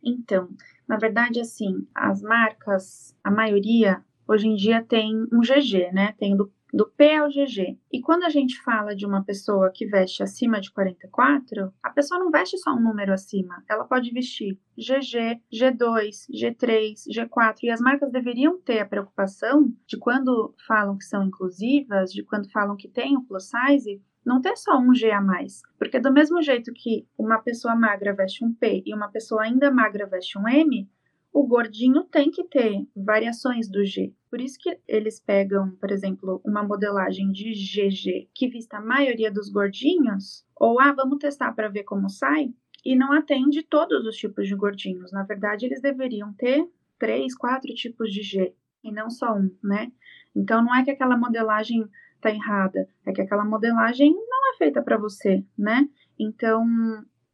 Então, 0.03 0.49
na 0.87 0.97
verdade, 0.97 1.39
assim, 1.39 1.87
as 1.93 2.21
marcas, 2.21 3.15
a 3.23 3.31
maioria, 3.31 4.03
hoje 4.27 4.47
em 4.47 4.55
dia 4.55 4.83
tem 4.83 5.15
um 5.31 5.41
GG, 5.41 5.91
né? 5.93 6.13
Tem 6.17 6.35
do 6.35 6.51
do 6.73 6.85
P 6.85 7.15
ao 7.15 7.29
GG. 7.29 7.77
E 7.91 8.01
quando 8.01 8.23
a 8.23 8.29
gente 8.29 8.61
fala 8.61 8.95
de 8.95 9.05
uma 9.05 9.23
pessoa 9.23 9.71
que 9.73 9.85
veste 9.85 10.21
acima 10.21 10.59
de 10.59 10.71
44, 10.71 11.73
a 11.81 11.89
pessoa 11.89 12.19
não 12.19 12.31
veste 12.31 12.57
só 12.57 12.73
um 12.73 12.81
número 12.81 13.13
acima, 13.13 13.63
ela 13.69 13.85
pode 13.85 14.11
vestir 14.11 14.59
GG, 14.77 15.41
G2, 15.51 16.27
G3, 16.31 16.93
G4, 17.09 17.55
e 17.63 17.69
as 17.69 17.79
marcas 17.79 18.11
deveriam 18.11 18.59
ter 18.59 18.79
a 18.79 18.85
preocupação 18.85 19.73
de 19.87 19.97
quando 19.97 20.53
falam 20.67 20.97
que 20.97 21.05
são 21.05 21.23
inclusivas, 21.23 22.11
de 22.11 22.23
quando 22.23 22.51
falam 22.51 22.75
que 22.75 22.87
tem 22.87 23.17
o 23.17 23.23
plus 23.23 23.49
size, 23.49 24.01
não 24.27 24.41
ter 24.41 24.57
só 24.57 24.77
um 24.77 24.93
G 24.93 25.09
a 25.09 25.21
mais. 25.21 25.61
Porque 25.79 25.99
do 25.99 26.11
mesmo 26.11 26.41
jeito 26.41 26.73
que 26.73 27.07
uma 27.17 27.39
pessoa 27.39 27.75
magra 27.75 28.13
veste 28.13 28.43
um 28.43 28.53
P 28.53 28.83
e 28.85 28.93
uma 28.93 29.09
pessoa 29.09 29.43
ainda 29.43 29.71
magra 29.71 30.05
veste 30.05 30.37
um 30.37 30.45
M, 30.47 30.87
o 31.31 31.47
gordinho 31.47 32.03
tem 32.03 32.29
que 32.29 32.43
ter 32.43 32.85
variações 32.93 33.69
do 33.69 33.85
G. 33.85 34.13
Por 34.29 34.41
isso 34.41 34.57
que 34.59 34.77
eles 34.85 35.19
pegam, 35.19 35.71
por 35.79 35.91
exemplo, 35.91 36.41
uma 36.43 36.61
modelagem 36.61 37.31
de 37.31 37.51
GG 37.51 38.29
que 38.33 38.49
vista 38.49 38.77
a 38.77 38.81
maioria 38.81 39.31
dos 39.31 39.49
gordinhos, 39.49 40.45
ou 40.59 40.77
ah, 40.79 40.91
vamos 40.91 41.19
testar 41.19 41.53
para 41.53 41.69
ver 41.69 41.83
como 41.83 42.09
sai, 42.09 42.53
e 42.83 42.95
não 42.95 43.13
atende 43.13 43.63
todos 43.63 44.05
os 44.05 44.17
tipos 44.17 44.47
de 44.47 44.55
gordinhos. 44.55 45.11
Na 45.11 45.23
verdade, 45.23 45.65
eles 45.65 45.81
deveriam 45.81 46.33
ter 46.33 46.67
três, 46.99 47.33
quatro 47.33 47.73
tipos 47.73 48.11
de 48.11 48.23
G 48.23 48.53
e 48.83 48.91
não 48.91 49.09
só 49.09 49.33
um, 49.35 49.49
né? 49.63 49.91
Então 50.35 50.63
não 50.63 50.75
é 50.75 50.83
que 50.83 50.91
aquela 50.91 51.17
modelagem 51.17 51.87
tá 52.21 52.29
errada, 52.31 52.87
é 53.05 53.11
que 53.11 53.21
aquela 53.21 53.45
modelagem 53.45 54.13
não 54.13 54.53
é 54.53 54.57
feita 54.57 54.81
para 54.81 54.97
você, 54.97 55.43
né? 55.57 55.87
Então, 56.19 56.65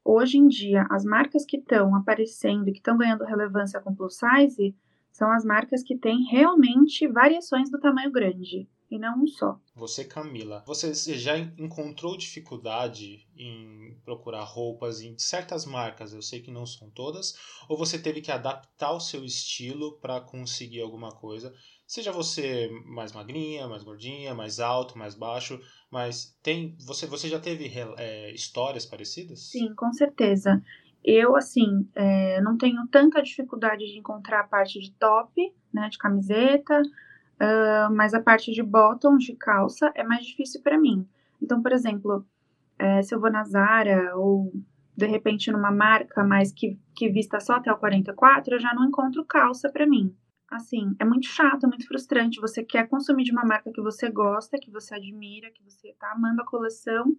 hoje 0.04 0.38
em 0.38 0.48
dia, 0.48 0.86
as 0.90 1.04
marcas 1.04 1.46
que 1.46 1.58
estão 1.58 1.96
aparecendo 1.96 2.68
e 2.68 2.72
que 2.72 2.80
estão 2.80 2.98
ganhando 2.98 3.24
relevância 3.24 3.80
com 3.80 3.96
plus 3.96 4.18
size 4.18 4.76
são 5.12 5.32
as 5.32 5.46
marcas 5.46 5.84
que 5.84 5.98
têm 5.98 6.24
realmente 6.24 7.08
variações 7.08 7.70
do 7.70 7.80
tamanho 7.80 8.12
grande 8.12 8.68
e 8.90 9.00
não 9.00 9.24
um 9.24 9.28
só. 9.28 9.60
Você, 9.76 10.06
Camila, 10.06 10.64
você 10.68 10.94
já 11.18 11.36
encontrou 11.38 12.16
dificuldade 12.16 13.28
em 13.36 14.00
procurar 14.06 14.44
roupas 14.44 15.02
em 15.02 15.18
certas 15.18 15.66
marcas? 15.66 16.14
Eu 16.14 16.22
sei 16.22 16.42
que 16.42 16.52
não 16.52 16.66
são 16.66 16.92
todas, 16.92 17.34
ou 17.68 17.76
você 17.76 17.98
teve 17.98 18.22
que 18.22 18.32
adaptar 18.32 18.92
o 18.92 19.00
seu 19.00 19.26
estilo 19.26 19.98
para 20.00 20.22
conseguir 20.22 20.82
alguma 20.82 21.12
coisa? 21.12 21.54
Seja 21.86 22.12
você 22.12 22.70
mais 22.86 23.12
magrinha, 23.12 23.68
mais 23.68 23.84
gordinha, 23.84 24.34
mais 24.34 24.60
alto, 24.60 24.98
mais 24.98 25.16
baixo, 25.16 25.60
mas 25.92 26.36
tem 26.42 26.76
você 26.86 27.06
você 27.06 27.28
já 27.28 27.40
teve 27.40 27.72
é, 27.98 28.32
histórias 28.32 28.86
parecidas? 28.86 29.52
Sim, 29.52 29.74
com 29.76 29.92
certeza. 29.94 30.62
Eu, 31.04 31.36
assim, 31.36 31.88
é, 31.94 32.40
não 32.42 32.58
tenho 32.58 32.88
tanta 32.88 33.22
dificuldade 33.22 33.86
de 33.86 34.00
encontrar 34.00 34.40
a 34.40 34.48
parte 34.48 34.80
de 34.80 34.92
top, 34.94 35.54
né, 35.74 35.90
de 35.90 35.98
camiseta, 35.98 36.82
uh, 36.82 37.94
mas 37.94 38.14
a 38.14 38.22
parte 38.22 38.54
de 38.54 38.64
bottom, 38.64 39.18
de 39.18 39.36
calça, 39.36 39.92
é 39.96 40.04
mais 40.04 40.26
difícil 40.26 40.62
para 40.62 40.78
mim. 40.78 41.06
Então, 41.42 41.62
por 41.62 41.74
exemplo, 41.74 42.26
é, 42.80 43.02
se 43.02 43.14
eu 43.14 43.20
vou 43.20 43.30
na 43.30 43.44
Zara 43.44 44.16
ou 44.16 44.54
de 44.96 45.08
repente 45.08 45.52
numa 45.52 45.72
marca 45.72 46.24
mais 46.24 46.54
que, 46.54 46.80
que 46.96 47.10
vista 47.10 47.40
só 47.40 47.56
até 47.56 47.72
o 47.72 47.78
44, 47.78 48.56
eu 48.56 48.60
já 48.60 48.74
não 48.74 48.86
encontro 48.86 49.26
calça 49.26 49.70
para 49.70 49.86
mim. 49.86 50.16
Assim, 50.54 50.96
é 51.00 51.04
muito 51.04 51.26
chato, 51.26 51.66
é 51.66 51.68
muito 51.68 51.88
frustrante. 51.88 52.40
Você 52.40 52.64
quer 52.64 52.88
consumir 52.88 53.24
de 53.24 53.32
uma 53.32 53.44
marca 53.44 53.72
que 53.72 53.82
você 53.82 54.08
gosta, 54.12 54.60
que 54.60 54.70
você 54.70 54.94
admira, 54.94 55.50
que 55.50 55.64
você 55.64 55.96
tá 56.00 56.12
amando 56.12 56.44
a 56.44 56.46
coleção 56.46 57.16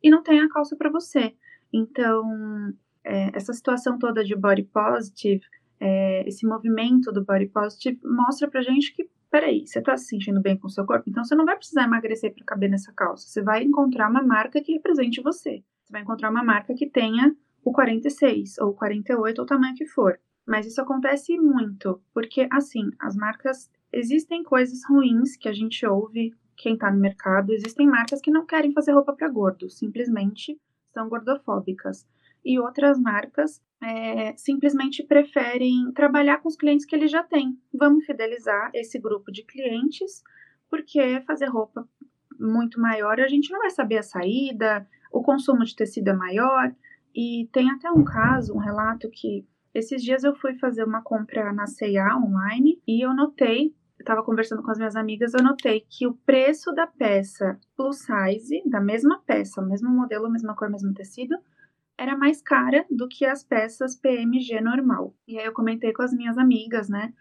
e 0.00 0.08
não 0.08 0.22
tem 0.22 0.38
a 0.38 0.48
calça 0.48 0.76
para 0.76 0.88
você. 0.88 1.34
Então, 1.72 2.72
é, 3.02 3.36
essa 3.36 3.52
situação 3.52 3.98
toda 3.98 4.22
de 4.22 4.36
body 4.36 4.62
positive, 4.62 5.42
é, 5.80 6.28
esse 6.28 6.46
movimento 6.46 7.10
do 7.10 7.24
body 7.24 7.46
positive, 7.46 7.98
mostra 8.04 8.48
pra 8.48 8.62
gente 8.62 8.94
que, 8.94 9.10
peraí, 9.32 9.66
você 9.66 9.82
tá 9.82 9.96
se 9.96 10.06
sentindo 10.06 10.40
bem 10.40 10.56
com 10.56 10.68
o 10.68 10.70
seu 10.70 10.86
corpo, 10.86 11.10
então 11.10 11.24
você 11.24 11.34
não 11.34 11.44
vai 11.44 11.56
precisar 11.56 11.82
emagrecer 11.82 12.32
para 12.32 12.44
caber 12.44 12.70
nessa 12.70 12.92
calça. 12.92 13.26
Você 13.26 13.42
vai 13.42 13.64
encontrar 13.64 14.08
uma 14.08 14.22
marca 14.22 14.60
que 14.60 14.72
represente 14.72 15.20
você. 15.20 15.64
Você 15.82 15.92
vai 15.92 16.02
encontrar 16.02 16.30
uma 16.30 16.44
marca 16.44 16.72
que 16.72 16.88
tenha 16.88 17.34
o 17.64 17.72
46 17.72 18.58
ou 18.58 18.68
o 18.68 18.74
48 18.74 19.38
ou 19.40 19.44
o 19.44 19.46
tamanho 19.46 19.74
que 19.74 19.86
for. 19.86 20.20
Mas 20.46 20.66
isso 20.66 20.80
acontece 20.80 21.36
muito, 21.38 22.00
porque 22.14 22.46
assim, 22.52 22.90
as 23.00 23.16
marcas 23.16 23.70
existem 23.92 24.42
coisas 24.42 24.80
ruins 24.88 25.36
que 25.36 25.48
a 25.48 25.52
gente 25.52 25.84
ouve 25.86 26.34
quem 26.56 26.76
tá 26.76 26.90
no 26.90 26.98
mercado, 26.98 27.52
existem 27.52 27.86
marcas 27.86 28.20
que 28.20 28.30
não 28.30 28.46
querem 28.46 28.72
fazer 28.72 28.92
roupa 28.92 29.12
para 29.12 29.28
gordo, 29.28 29.68
simplesmente 29.68 30.58
são 30.92 31.08
gordofóbicas 31.08 32.06
e 32.44 32.58
outras 32.58 32.98
marcas 32.98 33.60
é, 33.82 34.34
simplesmente 34.36 35.02
preferem 35.02 35.92
trabalhar 35.92 36.38
com 36.38 36.48
os 36.48 36.56
clientes 36.56 36.86
que 36.86 36.94
eles 36.94 37.10
já 37.10 37.22
têm. 37.22 37.58
Vamos 37.74 38.06
fidelizar 38.06 38.70
esse 38.72 38.98
grupo 38.98 39.30
de 39.30 39.42
clientes, 39.42 40.22
porque 40.70 41.20
fazer 41.26 41.46
roupa 41.46 41.86
muito 42.38 42.80
maior 42.80 43.20
a 43.20 43.28
gente 43.28 43.50
não 43.50 43.58
vai 43.58 43.70
saber 43.70 43.98
a 43.98 44.02
saída, 44.02 44.88
o 45.12 45.22
consumo 45.22 45.64
de 45.64 45.74
tecido 45.74 46.08
é 46.08 46.14
maior. 46.14 46.74
E 47.14 47.48
tem 47.52 47.70
até 47.70 47.90
um 47.90 48.04
caso, 48.04 48.54
um 48.54 48.58
relato 48.58 49.08
que 49.10 49.46
esses 49.78 50.02
dias 50.02 50.24
eu 50.24 50.34
fui 50.34 50.54
fazer 50.54 50.84
uma 50.84 51.02
compra 51.02 51.52
na 51.52 51.66
C&A 51.66 52.16
online 52.16 52.80
e 52.86 53.04
eu 53.04 53.14
notei, 53.14 53.74
estava 53.98 54.22
conversando 54.22 54.62
com 54.62 54.70
as 54.70 54.78
minhas 54.78 54.96
amigas, 54.96 55.34
eu 55.34 55.42
notei 55.42 55.84
que 55.88 56.06
o 56.06 56.14
preço 56.14 56.72
da 56.72 56.86
peça 56.86 57.58
plus 57.76 57.98
size, 57.98 58.62
da 58.66 58.80
mesma 58.80 59.20
peça, 59.26 59.60
mesmo 59.62 59.90
modelo, 59.90 60.30
mesma 60.30 60.54
cor, 60.54 60.70
mesmo 60.70 60.94
tecido, 60.94 61.36
era 61.98 62.16
mais 62.16 62.40
cara 62.42 62.86
do 62.90 63.08
que 63.08 63.24
as 63.24 63.42
peças 63.42 63.96
PMG 63.96 64.60
normal. 64.60 65.14
E 65.26 65.38
aí 65.38 65.46
eu 65.46 65.52
comentei 65.52 65.92
com 65.92 66.02
as 66.02 66.12
minhas 66.12 66.36
amigas, 66.36 66.88
né? 66.88 67.12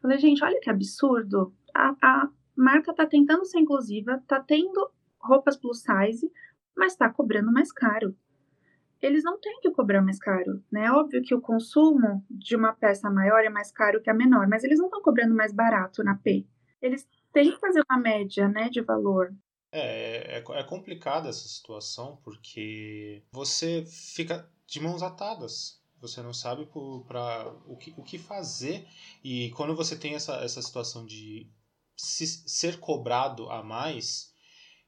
Falei, 0.00 0.18
gente, 0.18 0.42
olha 0.42 0.58
que 0.60 0.70
absurdo. 0.70 1.54
A, 1.74 1.94
a 2.02 2.28
marca 2.56 2.94
tá 2.94 3.06
tentando 3.06 3.44
ser 3.44 3.58
inclusiva, 3.58 4.22
tá 4.26 4.40
tendo 4.40 4.90
roupas 5.20 5.56
plus 5.56 5.82
size, 5.82 6.30
mas 6.76 6.96
tá 6.96 7.08
cobrando 7.10 7.52
mais 7.52 7.70
caro. 7.70 8.16
Eles 9.02 9.24
não 9.24 9.38
têm 9.40 9.60
que 9.60 9.70
cobrar 9.72 10.00
mais 10.00 10.18
caro, 10.18 10.62
né? 10.70 10.84
É 10.84 10.92
óbvio 10.92 11.22
que 11.22 11.34
o 11.34 11.40
consumo 11.40 12.24
de 12.30 12.54
uma 12.54 12.72
peça 12.72 13.10
maior 13.10 13.44
é 13.44 13.50
mais 13.50 13.72
caro 13.72 14.00
que 14.00 14.08
a 14.08 14.14
menor, 14.14 14.46
mas 14.46 14.62
eles 14.62 14.78
não 14.78 14.86
estão 14.86 15.02
cobrando 15.02 15.34
mais 15.34 15.52
barato 15.52 16.04
na 16.04 16.14
P. 16.14 16.46
Eles 16.80 17.08
têm 17.32 17.50
que 17.50 17.58
fazer 17.58 17.82
uma 17.90 17.98
média, 17.98 18.48
né, 18.48 18.68
de 18.68 18.80
valor. 18.80 19.34
É, 19.72 20.38
é, 20.38 20.44
é 20.46 20.64
complicada 20.64 21.28
essa 21.28 21.48
situação 21.48 22.20
porque 22.22 23.24
você 23.32 23.84
fica 23.86 24.48
de 24.66 24.80
mãos 24.80 25.02
atadas. 25.02 25.82
Você 26.00 26.20
não 26.20 26.34
sabe 26.34 26.68
para 27.06 27.54
o 27.66 27.76
que, 27.76 27.94
o 27.96 28.02
que 28.02 28.18
fazer. 28.18 28.86
E 29.22 29.50
quando 29.50 29.74
você 29.74 29.96
tem 29.96 30.14
essa, 30.14 30.34
essa 30.44 30.60
situação 30.60 31.06
de 31.06 31.48
se, 31.96 32.26
ser 32.26 32.78
cobrado 32.80 33.48
a 33.48 33.62
mais, 33.62 34.31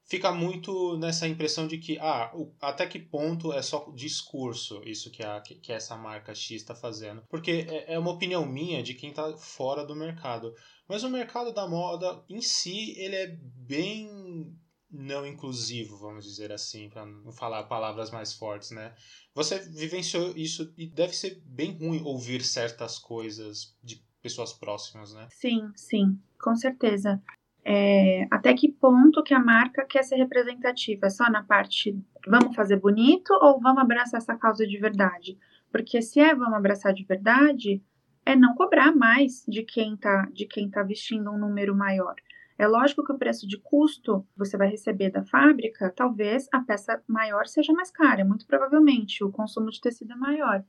fica 0.06 0.30
muito 0.32 0.96
nessa 0.99 1.26
impressão 1.26 1.66
de 1.66 1.78
que 1.78 1.99
ah, 1.99 2.32
até 2.61 2.87
que 2.87 2.99
ponto 2.99 3.52
é 3.52 3.62
só 3.62 3.90
discurso 3.94 4.82
isso 4.84 5.11
que, 5.11 5.23
a, 5.23 5.40
que 5.40 5.73
essa 5.73 5.96
marca 5.96 6.34
X 6.34 6.50
está 6.62 6.75
fazendo. 6.75 7.23
Porque 7.28 7.66
é, 7.68 7.94
é 7.94 7.99
uma 7.99 8.12
opinião 8.12 8.44
minha 8.44 8.82
de 8.82 8.94
quem 8.94 9.11
está 9.11 9.37
fora 9.37 9.84
do 9.84 9.96
mercado. 9.96 10.54
Mas 10.88 11.02
o 11.02 11.11
mercado 11.11 11.52
da 11.52 11.66
moda 11.66 12.23
em 12.28 12.40
si, 12.40 12.94
ele 12.99 13.16
é 13.16 13.38
bem 13.66 14.54
não 14.90 15.26
inclusivo, 15.26 15.99
vamos 15.99 16.25
dizer 16.25 16.52
assim, 16.52 16.88
para 16.88 17.04
não 17.04 17.32
falar 17.32 17.64
palavras 17.64 18.11
mais 18.12 18.32
fortes, 18.32 18.70
né? 18.70 18.94
Você 19.34 19.58
vivenciou 19.58 20.37
isso 20.37 20.73
e 20.78 20.87
deve 20.87 21.14
ser 21.14 21.42
bem 21.44 21.76
ruim 21.76 22.00
ouvir 22.04 22.44
certas 22.44 22.99
coisas 22.99 23.76
de 23.82 24.04
pessoas 24.23 24.52
próximas, 24.52 25.12
né? 25.12 25.26
Sim, 25.32 25.73
sim, 25.75 26.18
com 26.40 26.54
certeza. 26.54 27.20
É, 27.64 28.26
até 28.30 28.52
que 28.52 28.71
ponto 28.71 29.23
que 29.23 29.33
a 29.33 29.38
marca 29.38 29.87
quer 29.87 30.02
ser 30.02 30.16
representativa? 30.16 31.06
É 31.06 31.11
só 31.11 31.30
na 31.30 31.42
parte 31.42 31.99
vamos 32.26 32.54
fazer 32.54 32.76
bonito 32.76 33.33
ou 33.40 33.59
vamos 33.59 33.83
abraçar 33.83 34.18
essa 34.18 34.37
causa 34.37 34.66
de 34.66 34.78
verdade? 34.78 35.38
Porque 35.73 36.02
se 36.02 36.21
é 36.21 36.35
vamos 36.35 36.54
abraçar 36.54 36.92
de 36.92 37.04
verdade, 37.04 37.83
é 38.26 38.37
não 38.37 38.54
cobrar 38.54 38.94
mais 38.94 39.44
de 39.49 39.62
quem 39.62 39.97
tá, 39.97 40.28
de 40.33 40.47
quem 40.47 40.71
tá 40.71 40.83
vestindo 40.83 41.30
um 41.30 41.38
número 41.38 41.75
maior. 41.75 42.14
É 42.59 42.66
lógico 42.66 43.04
que 43.04 43.12
o 43.12 43.18
preço 43.18 43.49
de 43.49 43.59
custo 43.59 44.26
você 44.37 44.56
vai 44.56 44.68
receber 44.68 45.11
da 45.11 45.25
fábrica, 45.25 45.92
talvez 45.94 46.47
a 46.52 46.61
peça 46.61 47.02
maior 47.09 47.47
seja 47.47 47.73
mais 47.73 47.90
cara, 47.90 48.25
muito 48.25 48.47
provavelmente, 48.47 49.25
o 49.25 49.33
consumo 49.33 49.71
de 49.71 49.80
tecido 49.80 50.12
é 50.12 50.16
maior. 50.16 50.64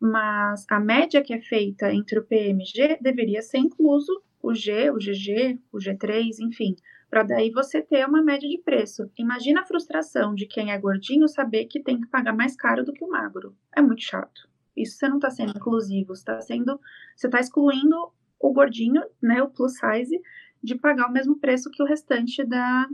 Mas 0.00 0.64
a 0.68 0.80
média 0.80 1.22
que 1.22 1.32
é 1.32 1.40
feita 1.40 1.92
entre 1.92 2.18
o 2.18 2.24
PMG 2.24 2.98
deveria 3.00 3.42
ser 3.42 3.58
incluso 3.58 4.22
o 4.42 4.54
G, 4.54 4.90
o 4.90 4.96
GG, 4.96 5.60
o 5.72 5.78
G3, 5.78 6.38
enfim, 6.40 6.76
para 7.10 7.22
daí 7.22 7.50
você 7.50 7.80
ter 7.82 8.06
uma 8.06 8.22
média 8.22 8.48
de 8.48 8.58
preço. 8.58 9.10
Imagina 9.16 9.62
a 9.62 9.66
frustração 9.66 10.34
de 10.34 10.46
quem 10.46 10.70
é 10.70 10.78
gordinho 10.78 11.28
saber 11.28 11.66
que 11.66 11.82
tem 11.82 12.00
que 12.00 12.06
pagar 12.06 12.34
mais 12.34 12.54
caro 12.54 12.84
do 12.84 12.92
que 12.92 13.04
o 13.04 13.08
magro. 13.08 13.56
É 13.74 13.80
muito 13.80 14.02
chato. 14.02 14.48
Isso 14.76 14.96
você 14.96 15.08
não 15.08 15.16
está 15.16 15.30
sendo 15.30 15.56
inclusivo, 15.56 16.14
você 16.14 16.20
está 16.20 16.40
sendo, 16.40 16.80
você 17.16 17.26
está 17.26 17.40
excluindo 17.40 18.12
o 18.38 18.52
gordinho, 18.52 19.02
né, 19.20 19.42
o 19.42 19.48
plus 19.48 19.72
size, 19.72 20.20
de 20.62 20.74
pagar 20.76 21.08
o 21.08 21.12
mesmo 21.12 21.38
preço 21.38 21.70
que 21.70 21.82
o 21.82 21.86
restante 21.86 22.44
da, 22.44 22.88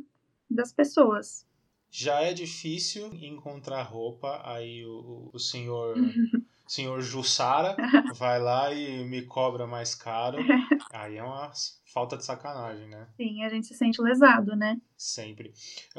das 0.50 0.72
pessoas. 0.72 1.46
Já 1.90 2.22
é 2.22 2.32
difícil 2.32 3.10
encontrar 3.14 3.82
roupa, 3.82 4.40
aí 4.44 4.84
o, 4.86 5.30
o 5.32 5.38
senhor 5.38 5.94
senhor 6.66 7.00
Jussara 7.00 7.76
vai 8.16 8.40
lá 8.40 8.72
e 8.72 9.04
me 9.04 9.22
cobra 9.22 9.66
mais 9.66 9.94
caro. 9.94 10.38
Aí 10.92 11.16
é 11.16 11.22
uma 11.22 11.52
falta 11.94 12.16
de 12.16 12.24
sacanagem, 12.24 12.88
né? 12.88 13.06
Sim, 13.16 13.44
a 13.44 13.48
gente 13.48 13.68
se 13.68 13.74
sente 13.74 14.02
lesado, 14.02 14.56
né? 14.56 14.76
Sempre. 14.96 15.54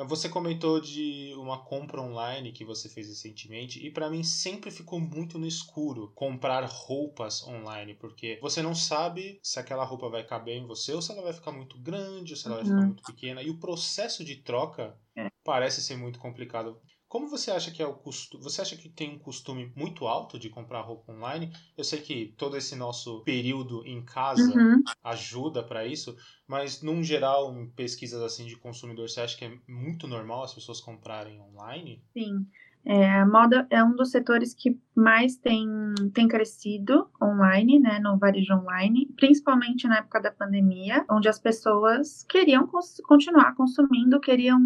Você 0.08 0.28
comentou 0.28 0.82
de 0.82 1.34
uma 1.38 1.64
compra 1.64 2.02
online 2.02 2.52
que 2.52 2.66
você 2.66 2.90
fez 2.90 3.08
recentemente 3.08 3.86
e 3.86 3.90
para 3.90 4.10
mim 4.10 4.22
sempre 4.22 4.70
ficou 4.72 5.00
muito 5.00 5.40
no 5.40 5.48
escuro 5.48 6.12
comprar 6.14 6.66
roupas 6.66 7.48
online, 7.48 7.96
porque 7.96 8.38
você 8.42 8.62
não 8.62 8.76
sabe 8.76 9.40
se 9.42 9.58
aquela 9.58 9.86
roupa 9.86 10.10
vai 10.10 10.26
caber 10.26 10.58
em 10.58 10.68
você 10.68 10.92
ou 10.92 11.02
se 11.02 11.14
ela 11.14 11.22
vai 11.22 11.34
ficar 11.34 11.54
muito 11.54 11.80
grande 11.80 12.34
ou 12.34 12.38
se 12.38 12.46
ela 12.46 12.58
uhum. 12.58 12.62
vai 12.62 12.70
ficar 12.70 12.80
uhum. 12.82 12.88
muito 12.88 13.04
pequena 13.04 13.42
e 13.42 13.50
o 13.50 13.58
processo 13.58 14.26
de 14.26 14.36
troca 14.36 14.98
é. 15.16 15.30
parece 15.46 15.82
ser 15.82 15.96
muito 15.96 16.20
complicado. 16.20 16.78
Como 17.08 17.28
você 17.30 17.52
acha 17.52 17.72
que 17.72 17.82
é 17.82 17.88
o 17.88 17.94
custo? 17.94 18.40
Você 18.40 18.62
acha 18.62 18.76
que 18.76 18.90
tem 18.90 19.16
um 19.16 19.20
costume 19.20 19.72
muito 19.76 20.08
alto 20.08 20.40
de 20.40 20.50
comprar 20.50 20.82
roupa 20.82 21.14
online? 21.14 21.52
Eu 21.78 21.84
sei 21.84 22.02
que 22.02 22.34
todo 22.38 22.58
esse 22.58 22.76
nosso 22.76 23.22
período 23.24 23.86
em 23.86 24.04
casa 24.04 24.52
uhum. 24.52 24.82
ajuda 25.04 25.64
para 25.64 25.86
isso, 25.86 26.18
mas 26.48 26.82
num 26.82 27.04
geral, 27.04 27.56
em 27.56 27.70
pesquisas 27.70 28.22
assim 28.22 28.46
de 28.46 28.58
consumidor, 28.58 29.08
você 29.08 29.22
acha 29.22 29.38
que 29.38 29.46
é 29.46 29.58
muito 29.68 30.08
normal 30.08 30.44
as 30.44 30.54
pessoas 30.54 30.82
comprarem 30.82 31.40
online? 31.40 32.04
Sim. 32.14 32.48
É, 32.88 33.20
a 33.20 33.26
moda 33.26 33.66
é 33.72 33.84
um 33.84 33.96
dos 33.96 34.12
setores 34.12 34.54
que 34.54 34.80
mais 34.96 35.38
tem, 35.38 35.68
tem 36.14 36.28
crescido 36.28 37.10
online, 37.22 37.80
né, 37.80 38.00
no 38.00 38.16
varejo 38.20 38.54
online, 38.54 39.08
principalmente 39.16 39.88
na 39.88 39.98
época 39.98 40.22
da 40.22 40.32
pandemia, 40.32 41.04
onde 41.10 41.28
as 41.28 41.40
pessoas 41.40 42.24
queriam 42.30 42.68
cons 42.68 43.02
continuar 43.08 43.56
consumindo, 43.56 44.20
queriam 44.20 44.60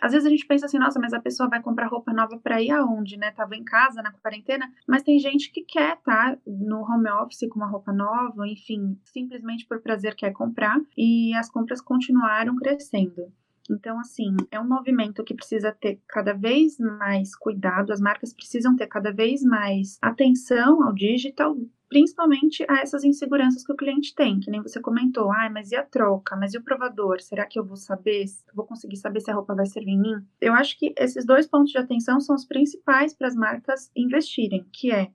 às 0.00 0.12
vezes 0.12 0.26
a 0.26 0.30
gente 0.30 0.46
pensa 0.46 0.66
assim, 0.66 0.78
nossa, 0.78 0.98
mas 1.00 1.12
a 1.12 1.20
pessoa 1.20 1.48
vai 1.48 1.62
comprar 1.62 1.86
roupa 1.86 2.12
nova 2.12 2.38
para 2.38 2.60
ir 2.60 2.70
aonde, 2.70 3.16
né? 3.16 3.30
Tava 3.30 3.56
em 3.56 3.64
casa, 3.64 4.02
na 4.02 4.12
quarentena, 4.12 4.70
mas 4.86 5.02
tem 5.02 5.18
gente 5.18 5.50
que 5.50 5.62
quer 5.62 5.96
tá 6.02 6.36
no 6.46 6.80
home 6.80 7.10
office 7.10 7.48
com 7.48 7.56
uma 7.56 7.68
roupa 7.68 7.92
nova, 7.92 8.46
enfim, 8.46 8.98
simplesmente 9.04 9.66
por 9.66 9.80
prazer 9.80 10.14
quer 10.14 10.32
comprar 10.32 10.78
e 10.96 11.34
as 11.34 11.50
compras 11.50 11.80
continuaram 11.80 12.56
crescendo. 12.56 13.32
Então, 13.70 13.98
assim, 13.98 14.34
é 14.50 14.60
um 14.60 14.68
movimento 14.68 15.24
que 15.24 15.34
precisa 15.34 15.72
ter 15.72 16.00
cada 16.08 16.32
vez 16.32 16.78
mais 16.78 17.34
cuidado, 17.34 17.92
as 17.92 18.00
marcas 18.00 18.32
precisam 18.32 18.76
ter 18.76 18.86
cada 18.86 19.12
vez 19.12 19.42
mais 19.42 19.98
atenção 20.00 20.82
ao 20.82 20.92
digital, 20.92 21.56
principalmente 21.88 22.64
a 22.68 22.80
essas 22.80 23.04
inseguranças 23.04 23.64
que 23.64 23.72
o 23.72 23.76
cliente 23.76 24.14
tem, 24.14 24.40
que 24.40 24.50
nem 24.50 24.62
você 24.62 24.80
comentou, 24.80 25.30
ah, 25.32 25.48
mas 25.50 25.70
e 25.70 25.76
a 25.76 25.84
troca? 25.84 26.36
Mas 26.36 26.54
e 26.54 26.58
o 26.58 26.62
provador? 26.62 27.20
Será 27.20 27.46
que 27.46 27.58
eu 27.58 27.64
vou 27.64 27.76
saber, 27.76 28.24
vou 28.54 28.66
conseguir 28.66 28.96
saber 28.96 29.20
se 29.20 29.30
a 29.30 29.34
roupa 29.34 29.54
vai 29.54 29.66
servir 29.66 29.92
em 29.92 30.00
mim? 30.00 30.26
Eu 30.40 30.54
acho 30.54 30.78
que 30.78 30.94
esses 30.98 31.24
dois 31.24 31.46
pontos 31.46 31.70
de 31.70 31.78
atenção 31.78 32.20
são 32.20 32.34
os 32.34 32.44
principais 32.44 33.14
para 33.14 33.28
as 33.28 33.36
marcas 33.36 33.90
investirem, 33.94 34.66
que 34.72 34.90
é 34.90 35.10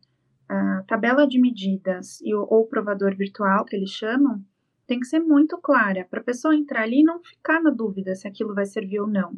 a 0.50 0.84
tabela 0.86 1.26
de 1.26 1.40
medidas 1.40 2.20
e 2.22 2.36
o, 2.36 2.46
ou 2.50 2.68
provador 2.68 3.16
virtual, 3.16 3.64
que 3.64 3.76
eles 3.76 3.90
chamam, 3.90 4.44
tem 4.92 5.00
que 5.00 5.08
ser 5.08 5.22
muito 5.22 5.58
clara 5.58 6.06
para 6.10 6.20
a 6.20 6.24
pessoa 6.24 6.54
entrar 6.54 6.82
ali 6.82 7.00
e 7.00 7.04
não 7.04 7.18
ficar 7.24 7.64
na 7.64 7.70
dúvida 7.70 8.14
se 8.14 8.28
aquilo 8.28 8.54
vai 8.54 8.66
servir 8.66 9.00
ou 9.00 9.08
não. 9.08 9.32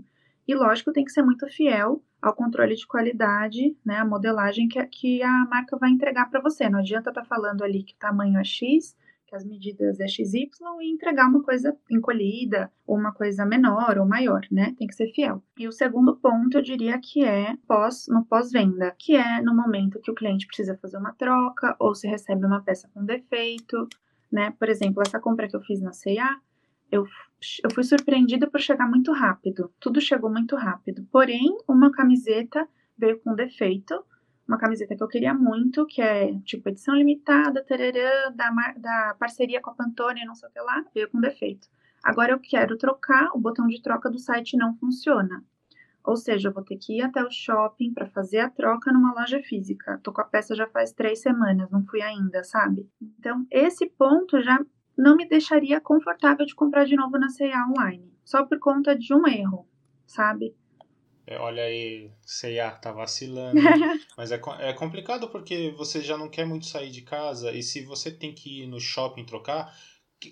E 0.47 0.55
lógico, 0.55 0.91
tem 0.91 1.05
que 1.05 1.11
ser 1.11 1.21
muito 1.21 1.45
fiel 1.45 2.03
ao 2.19 2.33
controle 2.33 2.73
de 2.73 2.87
qualidade, 2.87 3.77
né, 3.85 3.97
a 3.97 4.05
modelagem 4.05 4.67
que, 4.67 4.83
que 4.87 5.21
a 5.21 5.45
marca 5.45 5.77
vai 5.77 5.91
entregar 5.91 6.27
para 6.31 6.41
você. 6.41 6.67
Não 6.67 6.79
adianta 6.79 7.11
estar 7.11 7.21
tá 7.21 7.27
falando 7.27 7.63
ali 7.63 7.83
que 7.83 7.93
o 7.93 7.97
tamanho 7.99 8.39
é 8.39 8.43
X, 8.43 8.95
que 9.27 9.35
as 9.35 9.45
medidas 9.45 9.99
é 9.99 10.07
XY 10.07 10.49
e 10.81 10.91
entregar 10.91 11.29
uma 11.29 11.43
coisa 11.43 11.77
encolhida, 11.87 12.71
ou 12.87 12.97
uma 12.97 13.13
coisa 13.13 13.45
menor 13.45 13.99
ou 13.99 14.07
maior, 14.07 14.41
né? 14.51 14.73
Tem 14.75 14.87
que 14.87 14.95
ser 14.95 15.11
fiel. 15.13 15.43
E 15.55 15.67
o 15.67 15.71
segundo 15.71 16.15
ponto, 16.15 16.57
eu 16.57 16.63
diria 16.63 16.99
que 16.99 17.23
é 17.23 17.55
pós, 17.67 18.07
no 18.07 18.25
pós-venda, 18.25 18.95
que 18.97 19.15
é 19.15 19.39
no 19.39 19.55
momento 19.55 19.99
que 20.01 20.09
o 20.09 20.15
cliente 20.15 20.47
precisa 20.47 20.75
fazer 20.81 20.97
uma 20.97 21.13
troca, 21.13 21.75
ou 21.79 21.93
se 21.93 22.07
recebe 22.07 22.43
uma 22.43 22.63
peça 22.63 22.89
com 22.91 23.05
defeito, 23.05 23.87
né? 24.33 24.51
Por 24.57 24.67
exemplo, 24.67 25.03
essa 25.05 25.19
compra 25.19 25.47
que 25.47 25.55
eu 25.55 25.61
fiz 25.61 25.79
na 25.79 25.93
C&A, 25.93 26.37
eu, 26.91 27.05
eu 27.63 27.71
fui 27.71 27.83
surpreendida 27.83 28.49
por 28.49 28.59
chegar 28.59 28.89
muito 28.89 29.11
rápido. 29.13 29.71
Tudo 29.79 30.01
chegou 30.01 30.29
muito 30.29 30.55
rápido. 30.55 31.07
Porém, 31.11 31.55
uma 31.67 31.91
camiseta 31.91 32.67
veio 32.97 33.19
com 33.19 33.35
defeito, 33.35 34.03
uma 34.47 34.57
camiseta 34.57 34.95
que 34.95 35.03
eu 35.03 35.07
queria 35.07 35.33
muito, 35.33 35.85
que 35.85 36.01
é 36.01 36.33
tipo 36.41 36.67
edição 36.67 36.95
limitada, 36.95 37.63
tararã, 37.63 38.31
da, 38.35 38.49
da 38.77 39.15
parceria 39.19 39.61
com 39.61 39.69
a 39.69 39.73
Pantone, 39.73 40.25
não 40.25 40.35
sei 40.35 40.49
o 40.49 40.51
que 40.51 40.59
lá, 40.59 40.83
veio 40.93 41.09
com 41.09 41.21
defeito. 41.21 41.67
Agora 42.03 42.33
eu 42.33 42.39
quero 42.39 42.77
trocar, 42.77 43.29
o 43.33 43.39
botão 43.39 43.67
de 43.67 43.81
troca 43.81 44.09
do 44.09 44.19
site 44.19 44.57
não 44.57 44.75
funciona. 44.75 45.43
Ou 46.03 46.17
seja, 46.17 46.49
eu 46.49 46.53
vou 46.53 46.63
ter 46.63 46.75
que 46.77 46.97
ir 46.97 47.01
até 47.01 47.23
o 47.23 47.31
shopping 47.31 47.93
para 47.93 48.09
fazer 48.09 48.39
a 48.39 48.49
troca 48.49 48.91
numa 48.91 49.13
loja 49.13 49.41
física. 49.41 49.99
Tô 50.03 50.11
com 50.11 50.21
a 50.21 50.25
peça 50.25 50.53
já 50.55 50.67
faz 50.67 50.91
três 50.91 51.21
semanas, 51.21 51.69
não 51.71 51.85
fui 51.85 52.01
ainda, 52.01 52.43
sabe? 52.43 52.89
Então, 53.01 53.45
esse 53.49 53.89
ponto 53.89 54.41
já 54.41 54.59
não 54.97 55.15
me 55.15 55.27
deixaria 55.27 55.79
confortável 55.79 56.45
de 56.45 56.53
comprar 56.53 56.85
de 56.85 56.95
novo 56.95 57.17
na 57.17 57.29
C&A 57.29 57.67
online, 57.69 58.13
só 58.23 58.45
por 58.45 58.59
conta 58.59 58.97
de 58.97 59.13
um 59.13 59.25
erro, 59.27 59.67
sabe? 60.05 60.53
É, 61.25 61.39
olha 61.39 61.63
aí, 61.63 62.11
C&A 62.25 62.71
tá 62.71 62.91
vacilando. 62.91 63.55
Mas 64.17 64.31
é, 64.31 64.41
é 64.59 64.73
complicado 64.73 65.29
porque 65.29 65.73
você 65.77 66.01
já 66.01 66.17
não 66.17 66.29
quer 66.29 66.45
muito 66.45 66.65
sair 66.65 66.91
de 66.91 67.01
casa 67.01 67.51
e 67.53 67.63
se 67.63 67.81
você 67.81 68.11
tem 68.11 68.33
que 68.33 68.63
ir 68.63 68.67
no 68.67 68.79
shopping 68.79 69.25
trocar, 69.25 69.73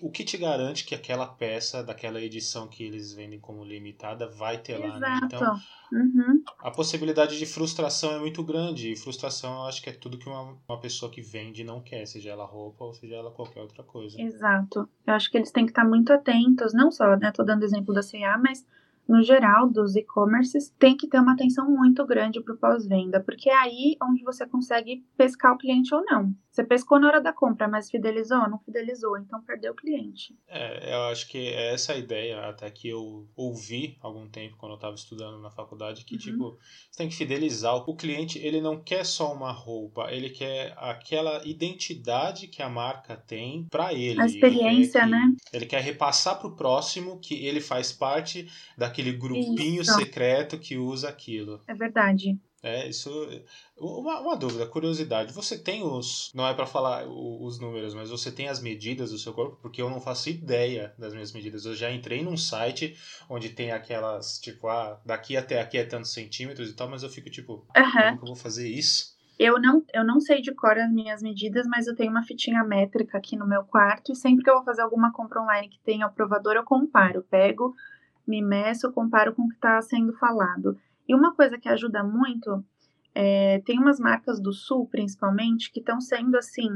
o 0.00 0.10
que 0.10 0.24
te 0.24 0.36
garante 0.36 0.84
que 0.84 0.94
aquela 0.94 1.26
peça 1.26 1.82
daquela 1.82 2.20
edição 2.20 2.68
que 2.68 2.84
eles 2.84 3.12
vendem 3.12 3.40
como 3.40 3.64
limitada 3.64 4.28
vai 4.28 4.58
ter 4.58 4.80
Exato. 4.80 5.00
lá, 5.00 5.00
né? 5.00 5.20
Então, 5.24 5.60
uhum. 5.92 6.42
a 6.60 6.70
possibilidade 6.70 7.38
de 7.38 7.46
frustração 7.46 8.12
é 8.12 8.18
muito 8.18 8.42
grande. 8.42 8.92
E 8.92 8.96
frustração 8.96 9.52
eu 9.54 9.62
acho 9.62 9.82
que 9.82 9.90
é 9.90 9.92
tudo 9.92 10.18
que 10.18 10.28
uma, 10.28 10.56
uma 10.68 10.80
pessoa 10.80 11.10
que 11.10 11.20
vende 11.20 11.64
não 11.64 11.80
quer, 11.80 12.06
seja 12.06 12.30
ela 12.30 12.44
roupa 12.44 12.84
ou 12.84 12.94
seja 12.94 13.16
ela 13.16 13.30
qualquer 13.30 13.60
outra 13.60 13.82
coisa. 13.82 14.20
Exato. 14.20 14.88
Eu 15.06 15.14
acho 15.14 15.30
que 15.30 15.36
eles 15.36 15.50
têm 15.50 15.64
que 15.64 15.72
estar 15.72 15.84
muito 15.84 16.12
atentos, 16.12 16.72
não 16.72 16.90
só, 16.90 17.16
né? 17.16 17.32
Tô 17.32 17.42
dando 17.42 17.64
exemplo 17.64 17.92
da 17.92 18.02
C&A, 18.02 18.38
mas 18.38 18.64
no 19.08 19.22
geral 19.22 19.68
dos 19.68 19.96
e-commerces, 19.96 20.70
tem 20.78 20.96
que 20.96 21.08
ter 21.08 21.20
uma 21.20 21.32
atenção 21.32 21.68
muito 21.68 22.06
grande 22.06 22.40
para 22.40 22.54
o 22.54 22.56
pós-venda, 22.56 23.20
porque 23.20 23.50
é 23.50 23.54
aí 23.54 23.96
onde 24.02 24.22
você 24.22 24.46
consegue 24.46 25.04
pescar 25.16 25.52
o 25.52 25.58
cliente 25.58 25.94
ou 25.94 26.04
não. 26.04 26.34
Você 26.52 26.62
pescou 26.62 27.00
na 27.00 27.08
hora 27.08 27.20
da 27.20 27.32
compra, 27.32 27.66
mas 27.66 27.90
fidelizou? 27.90 28.46
Não 28.46 28.58
fidelizou, 28.58 29.16
então 29.16 29.42
perdeu 29.42 29.72
o 29.72 29.74
cliente. 29.74 30.36
É, 30.46 30.94
eu 30.94 31.04
acho 31.04 31.26
que 31.26 31.38
é 31.38 31.72
essa 31.72 31.94
a 31.94 31.96
ideia, 31.96 32.42
até 32.42 32.70
que 32.70 32.90
eu 32.90 33.26
ouvi 33.34 33.96
algum 34.02 34.28
tempo 34.28 34.58
quando 34.58 34.72
eu 34.72 34.76
estava 34.76 34.94
estudando 34.94 35.40
na 35.40 35.50
faculdade, 35.50 36.04
que 36.04 36.14
uhum. 36.14 36.20
tipo, 36.20 36.58
você 36.90 36.98
tem 36.98 37.08
que 37.08 37.16
fidelizar. 37.16 37.74
O 37.76 37.96
cliente, 37.96 38.38
ele 38.38 38.60
não 38.60 38.78
quer 38.78 39.06
só 39.06 39.32
uma 39.32 39.50
roupa, 39.50 40.12
ele 40.12 40.28
quer 40.28 40.74
aquela 40.76 41.42
identidade 41.46 42.48
que 42.48 42.60
a 42.60 42.68
marca 42.68 43.16
tem 43.16 43.66
para 43.70 43.94
ele. 43.94 44.20
A 44.20 44.26
experiência, 44.26 44.98
ele 44.98 45.06
que, 45.06 45.10
né? 45.10 45.34
Ele 45.54 45.66
quer 45.66 45.80
repassar 45.80 46.38
para 46.38 46.48
o 46.48 46.54
próximo 46.54 47.18
que 47.18 47.46
ele 47.46 47.62
faz 47.62 47.92
parte 47.92 48.46
daquele 48.76 49.12
grupinho 49.12 49.80
Isso. 49.80 49.94
secreto 49.94 50.58
que 50.58 50.76
usa 50.76 51.08
aquilo. 51.08 51.62
É 51.66 51.72
verdade. 51.72 52.38
É, 52.62 52.88
isso. 52.88 53.10
Uma, 53.76 54.20
uma 54.20 54.36
dúvida, 54.36 54.64
curiosidade. 54.66 55.32
Você 55.32 55.58
tem 55.58 55.82
os. 55.82 56.30
Não 56.32 56.46
é 56.46 56.54
para 56.54 56.64
falar 56.64 57.04
os 57.08 57.58
números, 57.58 57.92
mas 57.92 58.08
você 58.08 58.30
tem 58.30 58.48
as 58.48 58.62
medidas 58.62 59.10
do 59.10 59.18
seu 59.18 59.32
corpo? 59.32 59.58
Porque 59.60 59.82
eu 59.82 59.90
não 59.90 60.00
faço 60.00 60.30
ideia 60.30 60.94
das 60.96 61.12
minhas 61.12 61.32
medidas. 61.32 61.64
Eu 61.64 61.74
já 61.74 61.90
entrei 61.90 62.22
num 62.22 62.36
site 62.36 62.96
onde 63.28 63.48
tem 63.48 63.72
aquelas, 63.72 64.38
tipo, 64.38 64.68
ah, 64.68 65.00
daqui 65.04 65.36
até 65.36 65.60
aqui 65.60 65.76
é 65.76 65.84
tantos 65.84 66.12
centímetros 66.12 66.70
e 66.70 66.74
tal, 66.74 66.88
mas 66.88 67.02
eu 67.02 67.10
fico 67.10 67.28
tipo, 67.28 67.54
uhum. 67.54 67.92
como 67.92 68.16
que 68.18 68.22
eu 68.22 68.26
vou 68.26 68.36
fazer 68.36 68.68
isso? 68.68 69.12
Eu 69.38 69.60
não, 69.60 69.84
eu 69.92 70.04
não 70.04 70.20
sei 70.20 70.40
de 70.40 70.54
cor 70.54 70.78
as 70.78 70.92
minhas 70.92 71.20
medidas, 71.20 71.66
mas 71.66 71.88
eu 71.88 71.96
tenho 71.96 72.12
uma 72.12 72.22
fitinha 72.22 72.62
métrica 72.62 73.18
aqui 73.18 73.36
no 73.36 73.44
meu 73.44 73.64
quarto 73.64 74.12
e 74.12 74.14
sempre 74.14 74.44
que 74.44 74.50
eu 74.50 74.54
vou 74.54 74.64
fazer 74.64 74.82
alguma 74.82 75.12
compra 75.12 75.42
online 75.42 75.68
que 75.68 75.80
tenha 75.80 76.06
o 76.06 76.12
provador, 76.12 76.54
eu 76.54 76.62
comparo. 76.62 77.26
Pego, 77.28 77.74
me 78.24 78.40
meço, 78.40 78.92
comparo 78.92 79.34
com 79.34 79.42
o 79.42 79.48
que 79.48 79.54
está 79.54 79.82
sendo 79.82 80.12
falado. 80.12 80.78
E 81.08 81.14
uma 81.14 81.34
coisa 81.34 81.58
que 81.58 81.68
ajuda 81.68 82.02
muito, 82.04 82.64
é, 83.14 83.60
tem 83.60 83.78
umas 83.78 83.98
marcas 83.98 84.40
do 84.40 84.52
Sul, 84.52 84.88
principalmente, 84.88 85.70
que 85.70 85.80
estão 85.80 86.00
sendo, 86.00 86.36
assim, 86.36 86.70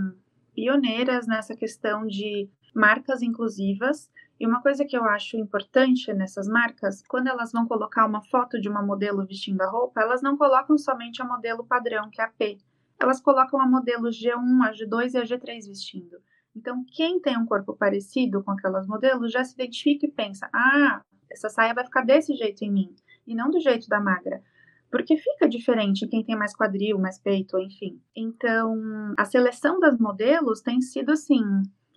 pioneiras 0.54 1.26
nessa 1.26 1.56
questão 1.56 2.06
de 2.06 2.48
marcas 2.74 3.22
inclusivas. 3.22 4.10
E 4.38 4.46
uma 4.46 4.60
coisa 4.60 4.84
que 4.84 4.96
eu 4.96 5.04
acho 5.04 5.36
importante 5.38 6.12
nessas 6.12 6.46
marcas, 6.46 7.02
quando 7.08 7.28
elas 7.28 7.52
vão 7.52 7.66
colocar 7.66 8.06
uma 8.06 8.22
foto 8.22 8.60
de 8.60 8.68
uma 8.68 8.82
modelo 8.82 9.26
vestindo 9.26 9.62
a 9.62 9.70
roupa, 9.70 10.00
elas 10.00 10.20
não 10.20 10.36
colocam 10.36 10.76
somente 10.76 11.22
a 11.22 11.24
modelo 11.24 11.64
padrão, 11.64 12.10
que 12.10 12.20
é 12.20 12.24
a 12.24 12.28
P. 12.28 12.58
Elas 13.00 13.20
colocam 13.20 13.60
a 13.60 13.66
modelo 13.66 14.08
G1, 14.08 14.66
a 14.66 14.72
G2 14.72 15.14
e 15.14 15.18
a 15.18 15.22
G3 15.22 15.66
vestindo. 15.66 16.18
Então, 16.54 16.84
quem 16.86 17.20
tem 17.20 17.36
um 17.38 17.46
corpo 17.46 17.74
parecido 17.76 18.42
com 18.42 18.50
aquelas 18.50 18.86
modelos 18.86 19.32
já 19.32 19.44
se 19.44 19.54
identifica 19.54 20.06
e 20.06 20.10
pensa: 20.10 20.48
ah, 20.54 21.02
essa 21.30 21.48
saia 21.48 21.74
vai 21.74 21.84
ficar 21.84 22.02
desse 22.02 22.34
jeito 22.34 22.62
em 22.62 22.70
mim 22.70 22.94
e 23.26 23.34
não 23.34 23.50
do 23.50 23.60
jeito 23.60 23.88
da 23.88 24.00
magra. 24.00 24.42
Porque 24.90 25.16
fica 25.16 25.48
diferente 25.48 26.06
quem 26.06 26.24
tem 26.24 26.36
mais 26.36 26.54
quadril, 26.54 26.98
mais 26.98 27.18
peito, 27.18 27.58
enfim. 27.58 28.00
Então, 28.14 29.14
a 29.18 29.24
seleção 29.24 29.80
das 29.80 29.98
modelos 29.98 30.60
tem 30.60 30.80
sido 30.80 31.10
assim 31.10 31.42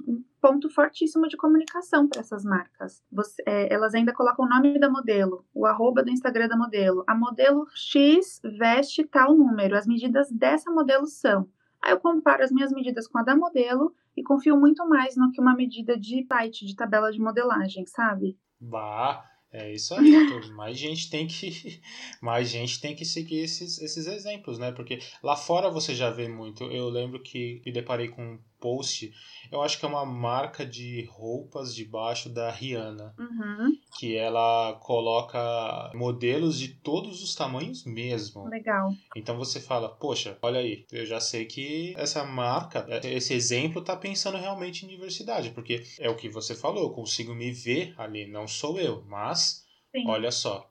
um 0.08 0.24
ponto 0.42 0.70
fortíssimo 0.70 1.28
de 1.28 1.38
comunicação 1.38 2.08
para 2.08 2.22
essas 2.22 2.44
marcas. 2.44 3.04
Você, 3.12 3.44
é, 3.46 3.72
elas 3.74 3.94
ainda 3.94 4.14
colocam 4.14 4.46
o 4.46 4.50
nome 4.50 4.80
da 4.80 4.90
modelo, 4.90 5.46
o 5.54 5.66
arroba 5.66 6.04
do 6.04 6.10
Instagram 6.10 6.48
da 6.48 6.58
modelo. 6.58 7.04
A 7.08 7.14
modelo 7.14 7.68
X 7.76 8.42
veste 8.58 9.04
tal 9.04 9.36
número, 9.36 9.76
as 9.76 9.86
medidas 9.86 10.32
dessa 10.32 10.72
modelo 10.72 11.06
são. 11.06 11.48
Aí 11.82 11.92
eu 11.92 12.00
comparo 12.00 12.44
as 12.44 12.52
minhas 12.52 12.72
medidas 12.72 13.08
com 13.08 13.20
a 13.20 13.24
da 13.24 13.36
modelo 13.36 13.94
e 14.16 14.24
confio 14.24 14.58
muito 14.60 14.88
mais 14.88 15.16
no 15.16 15.32
que 15.32 15.40
uma 15.40 15.56
medida 15.56 15.98
de 15.98 16.26
site, 16.28 16.66
de 16.66 16.76
tabela 16.76 17.12
de 17.12 17.22
modelagem, 17.22 17.86
sabe? 17.86 18.38
Bah, 18.60 19.24
é 19.52 19.74
isso 19.74 19.94
aí, 19.96 20.12
mais 20.56 20.78
gente 20.78 21.10
tem 21.10 21.28
que 21.28 21.82
mais 22.22 22.50
gente 22.50 22.80
tem 22.80 22.96
que 22.96 23.06
seguir 23.06 23.40
esses, 23.40 23.80
esses 23.82 24.08
exemplos, 24.08 24.60
né? 24.60 24.72
Porque 24.72 25.00
lá 25.24 25.36
fora 25.36 25.70
você 25.70 25.96
já 25.96 26.10
vê 26.10 26.28
muito. 26.28 26.64
Eu 26.66 26.90
lembro 26.90 27.22
que 27.22 27.62
me 27.66 27.72
deparei 27.72 28.10
com 28.10 28.40
post, 28.60 29.12
eu 29.52 29.62
acho 29.62 29.80
que 29.80 29.86
é 29.86 29.88
uma 29.88 30.06
marca 30.06 30.66
de 30.66 31.06
roupas 31.12 31.74
debaixo 31.74 32.30
da 32.30 32.52
Rihanna, 32.52 33.16
uhum. 33.18 33.72
que 33.98 34.16
ela 34.16 34.74
coloca 34.82 35.92
modelos 35.96 36.60
de 36.60 36.70
todos 36.70 37.24
os 37.24 37.34
tamanhos 37.36 37.86
mesmo. 37.86 38.48
Legal. 38.48 38.92
Então 39.16 39.38
você 39.38 39.60
fala, 39.60 39.90
poxa, 39.90 40.38
olha 40.42 40.60
aí, 40.60 40.86
eu 40.92 41.06
já 41.06 41.20
sei 41.20 41.46
que 41.46 41.94
essa 41.98 42.24
marca, 42.24 42.86
esse 43.04 43.34
exemplo 43.34 43.84
tá 43.84 43.96
pensando 43.96 44.38
realmente 44.38 44.86
em 44.86 44.90
diversidade, 44.90 45.52
porque 45.52 45.84
é 46.00 46.10
o 46.10 46.16
que 46.16 46.30
você 46.30 46.56
falou, 46.56 46.84
eu 46.84 46.92
consigo 46.92 47.34
me 47.34 47.52
ver 47.52 47.94
ali, 47.98 48.28
não 48.28 48.48
sou 48.48 48.80
eu, 48.80 49.04
mas 49.08 49.66
Sim. 49.92 50.08
olha 50.08 50.32
só, 50.32 50.70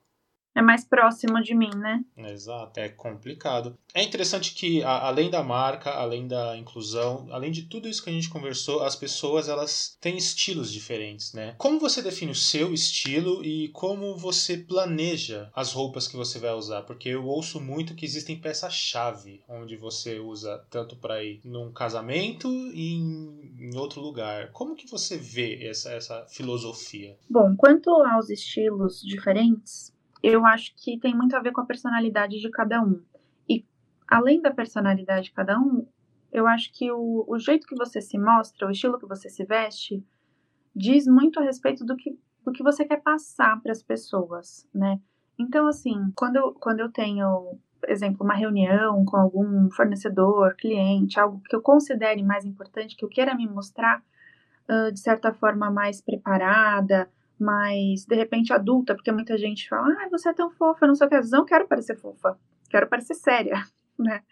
é 0.59 0.63
mais 0.63 0.85
próximo 0.85 1.41
de 1.41 1.55
mim, 1.55 1.71
né? 1.77 2.05
Exato, 2.17 2.81
é 2.81 2.89
complicado. 2.89 3.79
É 3.95 4.03
interessante 4.03 4.55
que, 4.55 4.83
a, 4.83 5.07
além 5.07 5.31
da 5.31 5.43
marca, 5.43 5.91
além 5.91 6.27
da 6.27 6.57
inclusão, 6.57 7.29
além 7.31 7.53
de 7.53 7.63
tudo 7.63 7.89
isso 7.89 8.03
que 8.03 8.11
a 8.11 8.13
gente 8.13 8.29
conversou, 8.29 8.83
as 8.83 8.97
pessoas 8.97 9.49
elas 9.49 9.97
têm 10.01 10.17
estilos 10.17 10.73
diferentes, 10.73 11.33
né? 11.33 11.55
Como 11.59 11.79
você 11.79 12.03
define 12.03 12.33
o 12.33 12.35
seu 12.35 12.75
estilo 12.75 13.45
e 13.45 13.69
como 13.69 14.17
você 14.17 14.59
planeja 14.59 15.51
as 15.55 15.73
roupas 15.73 16.09
que 16.09 16.17
você 16.17 16.39
vai 16.39 16.53
usar? 16.53 16.83
Porque 16.83 17.09
eu 17.09 17.25
ouço 17.25 17.61
muito 17.61 17.95
que 17.95 18.05
existem 18.05 18.39
peças-chave, 18.39 19.43
onde 19.49 19.77
você 19.77 20.19
usa 20.19 20.65
tanto 20.71 20.97
para 20.97 21.23
ir 21.23 21.41
num 21.45 21.73
casamento 21.73 22.49
e 22.75 22.95
em, 22.95 23.55
em, 23.59 23.77
outro 23.77 24.01
lugar. 24.01 24.51
Como 24.51 24.75
que 24.75 24.91
você 24.91 25.17
vê 25.17 25.65
essa, 25.67 25.93
essa 25.93 26.27
filosofia? 26.29 27.17
Bom, 27.31 27.55
quanto 27.57 27.91
aos 27.91 28.29
estilos 28.29 29.01
diferentes, 29.03 29.97
eu 30.23 30.45
acho 30.47 30.75
que 30.77 30.99
tem 30.99 31.15
muito 31.15 31.35
a 31.37 31.41
ver 31.41 31.53
com 31.53 31.61
a 31.61 31.67
personalidade 31.67 32.39
de 32.41 32.51
cada 32.51 32.81
um. 32.83 33.03
E 33.49 33.65
além 34.07 34.41
da 34.41 34.51
personalidade 34.51 35.27
de 35.27 35.33
cada 35.33 35.59
um, 35.59 35.87
eu 36.33 36.47
acho 36.47 36.73
que 36.73 36.91
o, 36.91 37.25
o 37.27 37.39
jeito 37.39 37.67
que 37.67 37.77
você 37.77 38.01
se 38.01 38.19
mostra, 38.19 38.67
o 38.67 38.71
estilo 38.71 38.99
que 38.99 39.07
você 39.07 39.29
se 39.29 39.45
veste, 39.45 40.05
diz 40.75 41.07
muito 41.07 41.41
a 41.41 41.43
respeito 41.43 41.85
do 41.85 41.97
que, 41.97 42.19
do 42.45 42.53
que 42.53 42.63
você 42.63 42.85
quer 42.85 43.01
passar 43.03 43.61
para 43.61 43.73
as 43.73 43.83
pessoas, 43.83 44.69
né? 44.75 45.01
Então, 45.39 45.69
assim, 45.69 46.13
quando 46.17 46.37
eu, 46.37 46.53
quando 46.55 46.81
eu 46.81 46.91
tenho, 46.91 47.59
por 47.81 47.89
exemplo, 47.89 48.25
uma 48.25 48.35
reunião 48.35 49.05
com 49.05 49.17
algum 49.17 49.71
fornecedor, 49.71 50.55
cliente, 50.57 51.19
algo 51.19 51.41
que 51.49 51.55
eu 51.55 51.63
considere 51.63 52.23
mais 52.23 52.45
importante, 52.45 52.97
que 52.97 53.05
eu 53.05 53.09
queira 53.09 53.35
me 53.35 53.47
mostrar 53.49 54.03
uh, 54.69 54.93
de 54.93 54.99
certa 54.99 55.33
forma 55.33 55.71
mais 55.71 56.01
preparada, 56.01 57.09
mais, 57.39 58.05
de 58.05 58.15
repente, 58.15 58.53
adulta, 58.53 58.95
porque 58.95 59.13
muita 59.13 59.37
gente 59.39 59.69
fala, 59.69 59.89
ah, 60.01 60.09
você 60.11 60.29
é 60.29 60.35
tão 60.35 60.51
fofa, 60.51 60.87
não 60.87 60.95
sei 60.95 61.07
o 61.07 61.11
que, 61.11 61.17
eu 61.17 61.23
não 61.31 61.45
quero 61.45 61.69
parecer 61.69 61.97
fofa, 61.97 62.39
quero 62.71 62.89
parecer 62.89 63.15
séria, 63.15 63.63
né? 63.99 64.23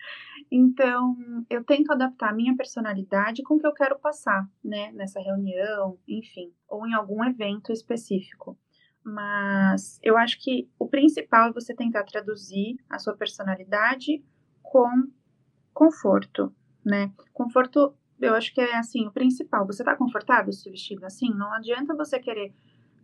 Então, 0.51 1.17
eu 1.51 1.65
tento 1.65 1.93
adaptar 1.93 2.31
a 2.31 2.35
minha 2.35 2.57
personalidade 2.57 3.43
com 3.43 3.55
o 3.55 3.59
que 3.59 3.67
eu 3.67 3.73
quero 3.73 3.99
passar, 3.99 4.49
né, 4.65 4.93
nessa 4.93 5.21
reunião, 5.21 5.99
enfim, 6.07 6.53
ou 6.69 6.87
em 6.87 6.95
algum 6.95 7.25
evento 7.25 7.73
específico. 7.73 8.59
Mas 9.05 10.01
eu 10.03 10.17
acho 10.19 10.39
que 10.43 10.69
o 10.79 10.89
principal 10.89 11.51
é 11.51 11.53
você 11.53 11.73
tentar 11.75 12.03
traduzir 12.03 12.77
a 12.91 12.99
sua 12.99 13.17
personalidade 13.17 14.25
com 14.61 14.89
conforto, 15.73 16.53
né? 16.85 17.13
Conforto, 17.33 17.95
eu 18.21 18.35
acho 18.35 18.53
que 18.53 18.61
é 18.61 18.77
assim, 18.77 19.07
o 19.07 19.13
principal. 19.13 19.65
Você 19.67 19.85
tá 19.85 19.95
confortável 19.95 20.53
se 20.53 20.69
vestindo 20.69 21.05
assim? 21.05 21.31
Não 21.31 21.53
adianta 21.53 21.95
você 21.95 22.19
querer 22.19 22.53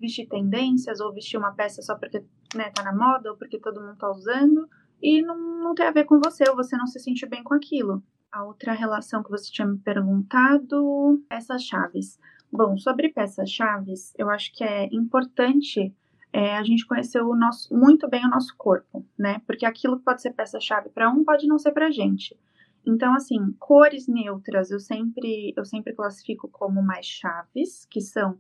vestir 0.03 0.29
tendências 0.29 1.01
ou 1.01 1.13
vestir 1.13 1.39
uma 1.39 1.53
peça 1.53 1.81
só 1.81 1.95
porque 1.95 2.23
né, 2.55 2.71
tá 2.75 2.83
na 2.83 2.95
moda 2.95 3.31
ou 3.31 3.39
porque 3.39 3.59
todo 3.59 3.81
mundo 3.81 3.97
tá 3.97 4.11
usando 4.11 4.69
e 5.01 5.23
não, 5.23 5.39
não 5.39 5.75
tem 5.75 5.87
a 5.87 5.93
ver 5.93 6.05
com 6.05 6.21
você 6.21 6.45
ou 6.51 6.57
você 6.57 6.77
não 6.77 6.87
se 6.87 7.01
sente 7.01 7.27
bem 7.27 7.43
com 7.43 7.55
aquilo. 7.55 8.03
A 8.31 8.45
outra 8.45 8.73
relação 8.73 9.23
que 9.23 9.31
você 9.31 9.51
tinha 9.51 9.67
me 9.67 9.79
perguntado, 9.79 11.23
peças 11.29 11.63
chaves. 11.63 12.19
Bom, 12.51 12.77
sobre 12.77 13.09
peças 13.09 13.51
chaves, 13.51 14.13
eu 14.19 14.29
acho 14.29 14.53
que 14.53 14.65
é 14.65 14.89
importante 14.93 15.95
é, 16.33 16.57
a 16.57 16.63
gente 16.63 16.87
conhecer 16.87 17.23
o 17.23 17.35
nosso, 17.35 17.75
muito 17.75 18.09
bem 18.09 18.25
o 18.25 18.31
nosso 18.31 18.55
corpo, 18.57 19.07
né? 19.19 19.41
Porque 19.47 19.67
aquilo 19.67 19.99
que 19.99 20.05
pode 20.05 20.23
ser 20.23 20.33
peça-chave 20.33 20.89
para 20.89 21.11
um 21.11 21.25
pode 21.25 21.47
não 21.47 21.59
ser 21.59 21.73
para 21.73 21.91
gente. 21.91 22.37
Então, 22.85 23.15
assim, 23.15 23.39
cores 23.59 24.09
neutras 24.09 24.71
eu 24.71 24.81
sempre, 24.81 25.53
eu 25.57 25.65
sempre 25.65 25.93
classifico 25.93 26.49
como 26.49 26.83
mais 26.83 27.07
chaves, 27.07 27.87
que 27.87 28.01
são 28.01 28.39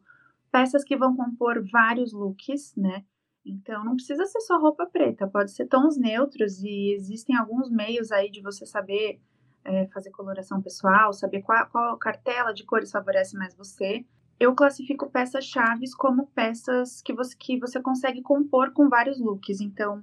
peças 0.53 0.85
que 0.85 0.97
vão 0.97 1.17
compor 1.17 1.65
vários 1.71 2.13
looks, 2.13 2.77
né? 2.77 3.05
Então, 3.45 3.85
não 3.85 3.97
precisa 3.97 4.25
ser 4.27 4.41
só 4.41 4.61
roupa 4.61 4.87
preta, 4.87 5.27
pode 5.27 5.51
ser 5.51 5.67
tons 5.67 5.97
neutros 5.97 6.63
e 6.63 6.95
existem 6.95 7.37
alguns 7.37 7.69
meios 7.69 8.13
aí 8.13 8.31
de 8.31 8.41
você 8.41 8.65
saber 8.65 9.21
é, 9.65 9.87
fazer 9.89 10.11
coloração 10.11 10.63
pessoal, 10.63 11.13
saber 11.13 11.43
qual, 11.43 11.67
qual 11.71 11.97
cartela 11.97 12.53
de 12.53 12.65
cores 12.65 12.91
favorece 12.91 13.37
mais 13.37 13.55
você. 13.55 14.05
Eu 14.39 14.55
classifico 14.55 15.11
peças 15.11 15.45
chaves 15.45 15.95
como 15.95 16.27
peças 16.29 17.01
que 17.03 17.13
você, 17.13 17.37
que 17.37 17.59
você 17.59 17.81
consegue 17.81 18.23
compor 18.23 18.73
com 18.73 18.89
vários 18.89 19.21
looks. 19.21 19.61
Então, 19.61 20.03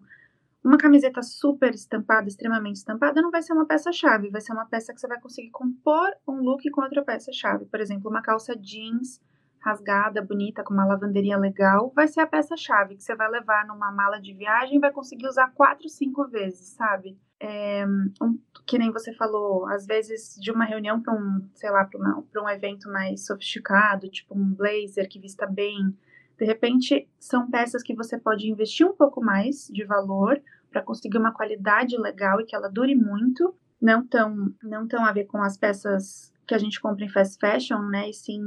uma 0.63 0.77
camiseta 0.77 1.21
super 1.21 1.73
estampada, 1.73 2.27
extremamente 2.27 2.77
estampada, 2.77 3.21
não 3.21 3.31
vai 3.31 3.41
ser 3.41 3.53
uma 3.53 3.65
peça-chave, 3.65 4.29
vai 4.29 4.41
ser 4.41 4.53
uma 4.53 4.65
peça 4.65 4.93
que 4.93 4.99
você 4.99 5.07
vai 5.07 5.19
conseguir 5.19 5.51
compor 5.51 6.09
um 6.27 6.41
look 6.41 6.69
com 6.71 6.81
outra 6.81 7.03
peça-chave. 7.03 7.65
Por 7.65 7.79
exemplo, 7.79 8.09
uma 8.09 8.21
calça 8.21 8.55
jeans 8.55 9.21
rasgada, 9.59 10.21
bonita, 10.21 10.63
com 10.63 10.73
uma 10.73 10.85
lavanderia 10.85 11.37
legal, 11.37 11.91
vai 11.95 12.07
ser 12.07 12.21
a 12.21 12.27
peça-chave 12.27 12.95
que 12.95 13.03
você 13.03 13.15
vai 13.15 13.29
levar 13.29 13.65
numa 13.67 13.91
mala 13.91 14.19
de 14.19 14.33
viagem 14.33 14.77
e 14.77 14.79
vai 14.79 14.91
conseguir 14.91 15.27
usar 15.27 15.51
quatro, 15.53 15.89
cinco 15.89 16.27
vezes, 16.27 16.69
sabe? 16.69 17.17
É, 17.39 17.85
um, 18.21 18.37
que 18.65 18.77
nem 18.77 18.91
você 18.91 19.13
falou, 19.13 19.65
às 19.67 19.85
vezes 19.85 20.35
de 20.39 20.51
uma 20.51 20.65
reunião 20.65 21.01
para 21.01 21.13
um, 21.13 21.47
sei 21.53 21.69
lá, 21.69 21.85
para 21.85 22.43
um 22.43 22.49
evento 22.49 22.89
mais 22.89 23.25
sofisticado, 23.25 24.09
tipo 24.09 24.37
um 24.37 24.53
blazer 24.53 25.07
que 25.09 25.19
vista 25.19 25.45
bem. 25.45 25.95
De 26.37 26.45
repente, 26.45 27.09
são 27.19 27.49
peças 27.49 27.83
que 27.83 27.95
você 27.95 28.17
pode 28.17 28.49
investir 28.49 28.85
um 28.85 28.93
pouco 28.93 29.23
mais 29.23 29.67
de 29.67 29.83
valor 29.85 30.41
para 30.71 30.81
conseguir 30.81 31.17
uma 31.17 31.33
qualidade 31.33 31.97
legal 31.97 32.39
e 32.39 32.45
que 32.45 32.55
ela 32.55 32.69
dure 32.69 32.95
muito. 32.95 33.55
Não 33.81 34.05
tão, 34.05 34.53
não 34.61 34.87
tão 34.87 35.05
a 35.05 35.11
ver 35.11 35.25
com 35.25 35.41
as 35.41 35.57
peças 35.57 36.33
que 36.45 36.53
a 36.53 36.57
gente 36.57 36.81
compra 36.81 37.05
em 37.05 37.09
fast 37.09 37.37
fashion, 37.39 37.79
né? 37.87 38.09
E 38.09 38.13
sim 38.13 38.41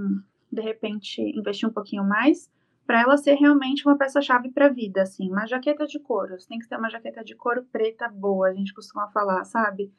de 0.52 0.60
repente 0.60 1.20
investir 1.20 1.68
um 1.68 1.72
pouquinho 1.72 2.04
mais 2.04 2.50
para 2.86 3.00
ela 3.00 3.16
ser 3.16 3.34
realmente 3.34 3.86
uma 3.86 3.96
peça-chave 3.96 4.50
para 4.50 4.66
a 4.66 4.72
vida, 4.72 5.02
assim, 5.02 5.30
uma 5.30 5.46
jaqueta 5.46 5.86
de 5.86 5.98
couro, 5.98 6.36
tem 6.48 6.58
que 6.58 6.66
ser 6.66 6.76
uma 6.76 6.90
jaqueta 6.90 7.24
de 7.24 7.34
couro 7.34 7.64
preta 7.70 8.08
boa, 8.08 8.48
a 8.48 8.54
gente 8.54 8.74
costuma 8.74 9.08
falar, 9.08 9.44
sabe? 9.44 9.92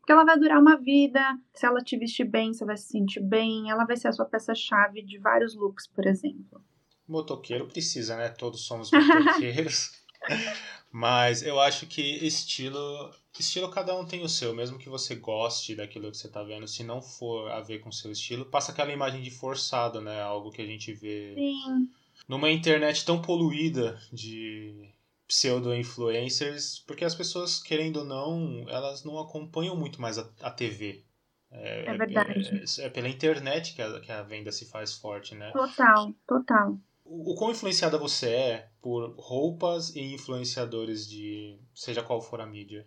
Porque 0.00 0.12
ela 0.12 0.24
vai 0.24 0.38
durar 0.38 0.58
uma 0.58 0.76
vida, 0.76 1.20
se 1.52 1.66
ela 1.66 1.80
te 1.80 1.96
vestir 1.96 2.24
bem, 2.24 2.52
você 2.52 2.64
vai 2.64 2.76
se 2.76 2.88
sentir 2.88 3.20
bem, 3.20 3.70
ela 3.70 3.84
vai 3.84 3.96
ser 3.96 4.08
a 4.08 4.12
sua 4.12 4.24
peça-chave 4.24 5.02
de 5.02 5.18
vários 5.18 5.54
looks, 5.54 5.86
por 5.86 6.06
exemplo. 6.06 6.64
Motoqueiro 7.06 7.66
precisa, 7.66 8.16
né? 8.16 8.30
Todos 8.30 8.66
somos 8.66 8.90
motoqueiros. 8.90 10.00
Mas 10.90 11.42
eu 11.42 11.60
acho 11.60 11.86
que 11.86 12.02
estilo. 12.26 13.10
Estilo 13.38 13.70
cada 13.70 13.94
um 13.94 14.04
tem 14.04 14.22
o 14.22 14.28
seu, 14.28 14.54
mesmo 14.54 14.78
que 14.78 14.88
você 14.88 15.14
goste 15.14 15.74
daquilo 15.74 16.10
que 16.10 16.16
você 16.16 16.28
tá 16.28 16.42
vendo, 16.42 16.66
se 16.66 16.82
não 16.82 17.00
for 17.00 17.50
a 17.50 17.60
ver 17.60 17.78
com 17.78 17.88
o 17.88 17.92
seu 17.92 18.10
estilo, 18.10 18.44
passa 18.44 18.72
aquela 18.72 18.92
imagem 18.92 19.22
de 19.22 19.30
forçado, 19.30 20.00
né? 20.00 20.20
Algo 20.20 20.50
que 20.50 20.60
a 20.60 20.66
gente 20.66 20.92
vê 20.92 21.34
Sim. 21.34 21.88
numa 22.28 22.50
internet 22.50 23.04
tão 23.04 23.22
poluída 23.22 24.00
de 24.12 24.90
pseudo-influencers, 25.26 26.80
porque 26.80 27.04
as 27.04 27.14
pessoas, 27.14 27.62
querendo 27.62 27.98
ou 27.98 28.04
não, 28.04 28.68
elas 28.68 29.04
não 29.04 29.18
acompanham 29.18 29.76
muito 29.76 30.00
mais 30.02 30.18
a, 30.18 30.28
a 30.42 30.50
TV. 30.50 31.04
É, 31.52 31.86
é 31.86 31.96
verdade. 31.96 32.48
É, 32.48 32.82
é, 32.82 32.86
é, 32.86 32.90
pela 32.90 33.08
internet 33.08 33.74
que 33.74 33.82
a, 33.82 34.00
que 34.00 34.10
a 34.10 34.22
venda 34.22 34.50
se 34.50 34.66
faz 34.66 34.94
forte, 34.94 35.34
né? 35.34 35.50
Total, 35.52 36.12
total 36.26 36.78
o 37.10 37.34
quão 37.34 37.50
influenciada 37.50 37.98
você 37.98 38.28
é 38.28 38.68
por 38.80 39.12
roupas 39.18 39.94
e 39.96 40.14
influenciadores 40.14 41.08
de 41.08 41.58
seja 41.74 42.04
qual 42.04 42.22
for 42.22 42.40
a 42.40 42.46
mídia? 42.46 42.86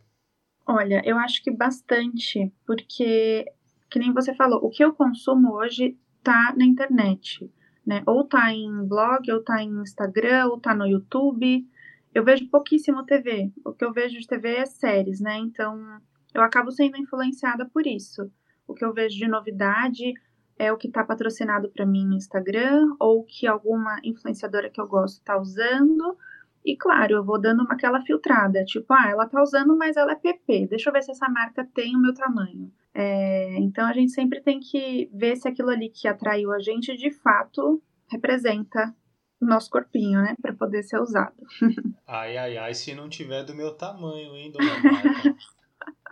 Olha, 0.65 1.01
eu 1.05 1.17
acho 1.17 1.43
que 1.43 1.51
bastante, 1.51 2.51
porque 2.65 3.45
que 3.89 3.99
nem 3.99 4.13
você 4.13 4.33
falou, 4.33 4.59
o 4.63 4.69
que 4.69 4.83
eu 4.83 4.93
consumo 4.93 5.53
hoje 5.53 5.97
tá 6.23 6.53
na 6.57 6.65
internet, 6.65 7.51
né? 7.85 8.01
Ou 8.07 8.23
tá 8.23 8.51
em 8.51 8.87
blog, 8.87 9.31
ou 9.31 9.43
tá 9.43 9.61
em 9.61 9.81
Instagram, 9.81 10.47
ou 10.47 10.59
tá 10.59 10.73
no 10.73 10.87
YouTube. 10.87 11.67
Eu 12.13 12.23
vejo 12.23 12.49
pouquíssimo 12.49 13.05
TV. 13.05 13.51
O 13.63 13.73
que 13.73 13.85
eu 13.85 13.93
vejo 13.93 14.19
de 14.19 14.25
TV 14.25 14.55
é 14.55 14.65
séries, 14.65 15.19
né? 15.19 15.37
Então, 15.37 15.99
eu 16.33 16.41
acabo 16.41 16.71
sendo 16.71 16.97
influenciada 16.97 17.65
por 17.65 17.85
isso. 17.85 18.31
O 18.67 18.73
que 18.73 18.83
eu 18.83 18.93
vejo 18.93 19.17
de 19.17 19.27
novidade, 19.27 20.13
é 20.57 20.71
o 20.71 20.77
que 20.77 20.87
está 20.87 21.03
patrocinado 21.03 21.69
para 21.69 21.85
mim 21.85 22.05
no 22.05 22.15
Instagram 22.15 22.95
ou 22.99 23.23
que 23.23 23.47
alguma 23.47 23.99
influenciadora 24.03 24.69
que 24.69 24.79
eu 24.79 24.87
gosto 24.87 25.17
está 25.17 25.37
usando. 25.37 26.17
E 26.65 26.77
claro, 26.77 27.15
eu 27.15 27.23
vou 27.23 27.39
dando 27.39 27.63
uma, 27.63 27.73
aquela 27.73 28.01
filtrada, 28.01 28.63
tipo, 28.63 28.93
ah, 28.93 29.09
ela 29.09 29.27
tá 29.27 29.41
usando, 29.41 29.75
mas 29.75 29.97
ela 29.97 30.13
é 30.13 30.15
PP. 30.15 30.67
Deixa 30.67 30.89
eu 30.89 30.93
ver 30.93 31.03
se 31.03 31.11
essa 31.11 31.27
marca 31.27 31.67
tem 31.73 31.95
o 31.95 31.99
meu 31.99 32.13
tamanho. 32.13 32.71
É, 32.93 33.57
então 33.57 33.85
a 33.87 33.93
gente 33.93 34.11
sempre 34.11 34.39
tem 34.39 34.59
que 34.59 35.09
ver 35.13 35.35
se 35.35 35.47
aquilo 35.47 35.69
ali 35.69 35.89
que 35.89 36.07
atraiu 36.07 36.51
a 36.51 36.59
gente 36.59 36.95
de 36.95 37.11
fato 37.11 37.81
representa 38.07 38.95
o 39.41 39.45
nosso 39.45 39.69
corpinho, 39.69 40.21
né, 40.21 40.35
para 40.41 40.53
poder 40.53 40.83
ser 40.83 40.99
usado. 41.01 41.35
Ai, 42.07 42.37
ai, 42.37 42.57
ai, 42.57 42.73
se 42.73 42.93
não 42.93 43.09
tiver 43.09 43.43
do 43.43 43.55
meu 43.55 43.73
tamanho, 43.73 44.35
hein, 44.35 44.51
dona 44.51 44.79
Marta? 44.83 45.35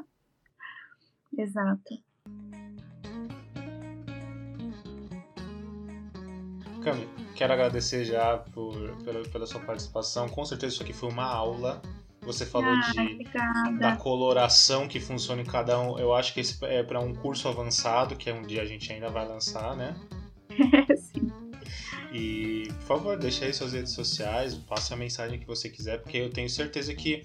Exato. 1.38 2.02
Cami, 6.82 7.08
quero 7.36 7.54
agradecer 7.54 8.06
já 8.06 8.38
por, 8.38 8.76
pela, 9.04 9.24
pela 9.30 9.48
sua 9.48 9.62
participação. 9.62 10.28
Com 10.28 10.44
certeza 10.46 10.74
isso 10.74 10.84
aqui 10.84 10.94
foi 10.94 11.10
uma 11.10 11.26
aula. 11.26 11.82
Você 12.22 12.46
falou 12.46 12.70
ah, 12.70 12.92
de, 12.92 13.80
da 13.80 13.96
coloração 13.96 14.88
que 14.88 15.00
funciona 15.00 15.42
em 15.42 15.46
cada 15.46 15.80
um. 15.80 15.98
Eu 15.98 16.14
acho 16.14 16.34
que 16.34 16.40
esse 16.40 16.64
é 16.66 16.84
para 16.84 17.00
um 17.00 17.16
curso 17.16 17.48
avançado, 17.48 18.16
que 18.16 18.30
é 18.30 18.34
um 18.34 18.44
dia 18.44 18.62
a 18.62 18.66
gente 18.66 18.92
ainda 18.94 19.10
vai 19.10 19.28
lançar, 19.28 19.76
né? 19.76 19.96
Sim. 20.96 21.32
E, 22.12 22.68
por 22.80 22.84
favor, 22.84 23.18
deixe 23.18 23.46
aí 23.46 23.54
suas 23.54 23.72
redes 23.72 23.94
sociais, 23.94 24.54
passe 24.54 24.94
a 24.94 24.98
mensagem 24.98 25.40
que 25.40 25.48
você 25.48 25.70
quiser, 25.70 26.02
porque 26.02 26.18
eu 26.18 26.30
tenho 26.30 26.50
certeza 26.50 26.94
que, 26.94 27.24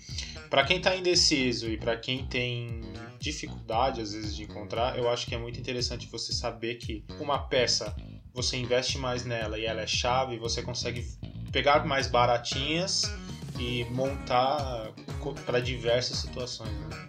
para 0.49 0.65
quem 0.65 0.77
está 0.77 0.95
indeciso 0.95 1.69
e 1.69 1.77
para 1.77 1.97
quem 1.97 2.25
tem 2.25 2.83
dificuldade, 3.19 4.01
às 4.01 4.13
vezes, 4.13 4.35
de 4.37 4.45
encontrar, 4.45 4.97
eu 4.97 5.11
acho 5.11 5.27
que 5.27 5.35
é 5.35 5.39
muito 5.39 5.59
interessante 5.59 6.07
você 6.07 6.33
saber 6.33 6.77
que 6.77 7.05
uma 7.19 7.37
peça, 7.39 7.97
você 8.37 8.59
investe 8.59 8.99
mais 8.99 9.25
nela 9.25 9.59
e 9.59 9.65
ela 9.65 9.81
é 9.81 9.87
chave, 9.87 10.37
você 10.37 10.63
consegue 10.63 11.07
pegar 11.51 11.87
mais 11.87 12.07
baratinhas 12.07 13.11
e 13.59 13.87
montar 13.87 14.91
para 15.47 15.59
diversas 15.59 16.19
situações. 16.19 16.71
Né? 16.71 17.09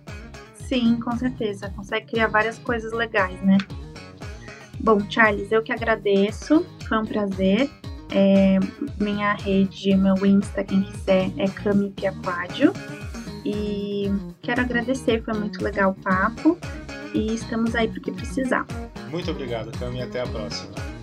Sim, 0.56 0.98
com 1.02 1.16
certeza. 1.18 1.70
Consegue 1.72 2.08
criar 2.08 2.28
várias 2.28 2.58
coisas 2.58 2.94
legais, 2.94 3.40
né? 3.42 3.58
Bom, 4.80 5.00
Charles, 5.10 5.52
eu 5.52 5.62
que 5.62 5.74
agradeço, 5.74 6.66
foi 6.88 6.98
um 6.98 7.06
prazer. 7.06 7.70
É, 8.10 8.58
minha 8.98 9.34
rede, 9.34 9.94
meu 9.96 10.16
Insta, 10.26 10.64
quem 10.64 10.82
quiser, 10.84 11.30
é 11.38 11.48
Cami 11.48 11.90
Piaquádio. 11.90 12.72
E 13.44 14.10
quero 14.42 14.62
agradecer, 14.62 15.22
foi 15.24 15.34
muito 15.34 15.62
legal 15.62 15.92
o 15.92 16.02
papo. 16.02 16.58
E 17.14 17.34
estamos 17.34 17.76
aí 17.76 17.90
para 17.90 18.00
o 18.00 18.02
que 18.02 18.12
precisar. 18.14 18.66
Muito 19.10 19.30
obrigado, 19.32 19.78
Cami, 19.78 20.02
até 20.02 20.22
a 20.22 20.28
próxima. 20.28 20.97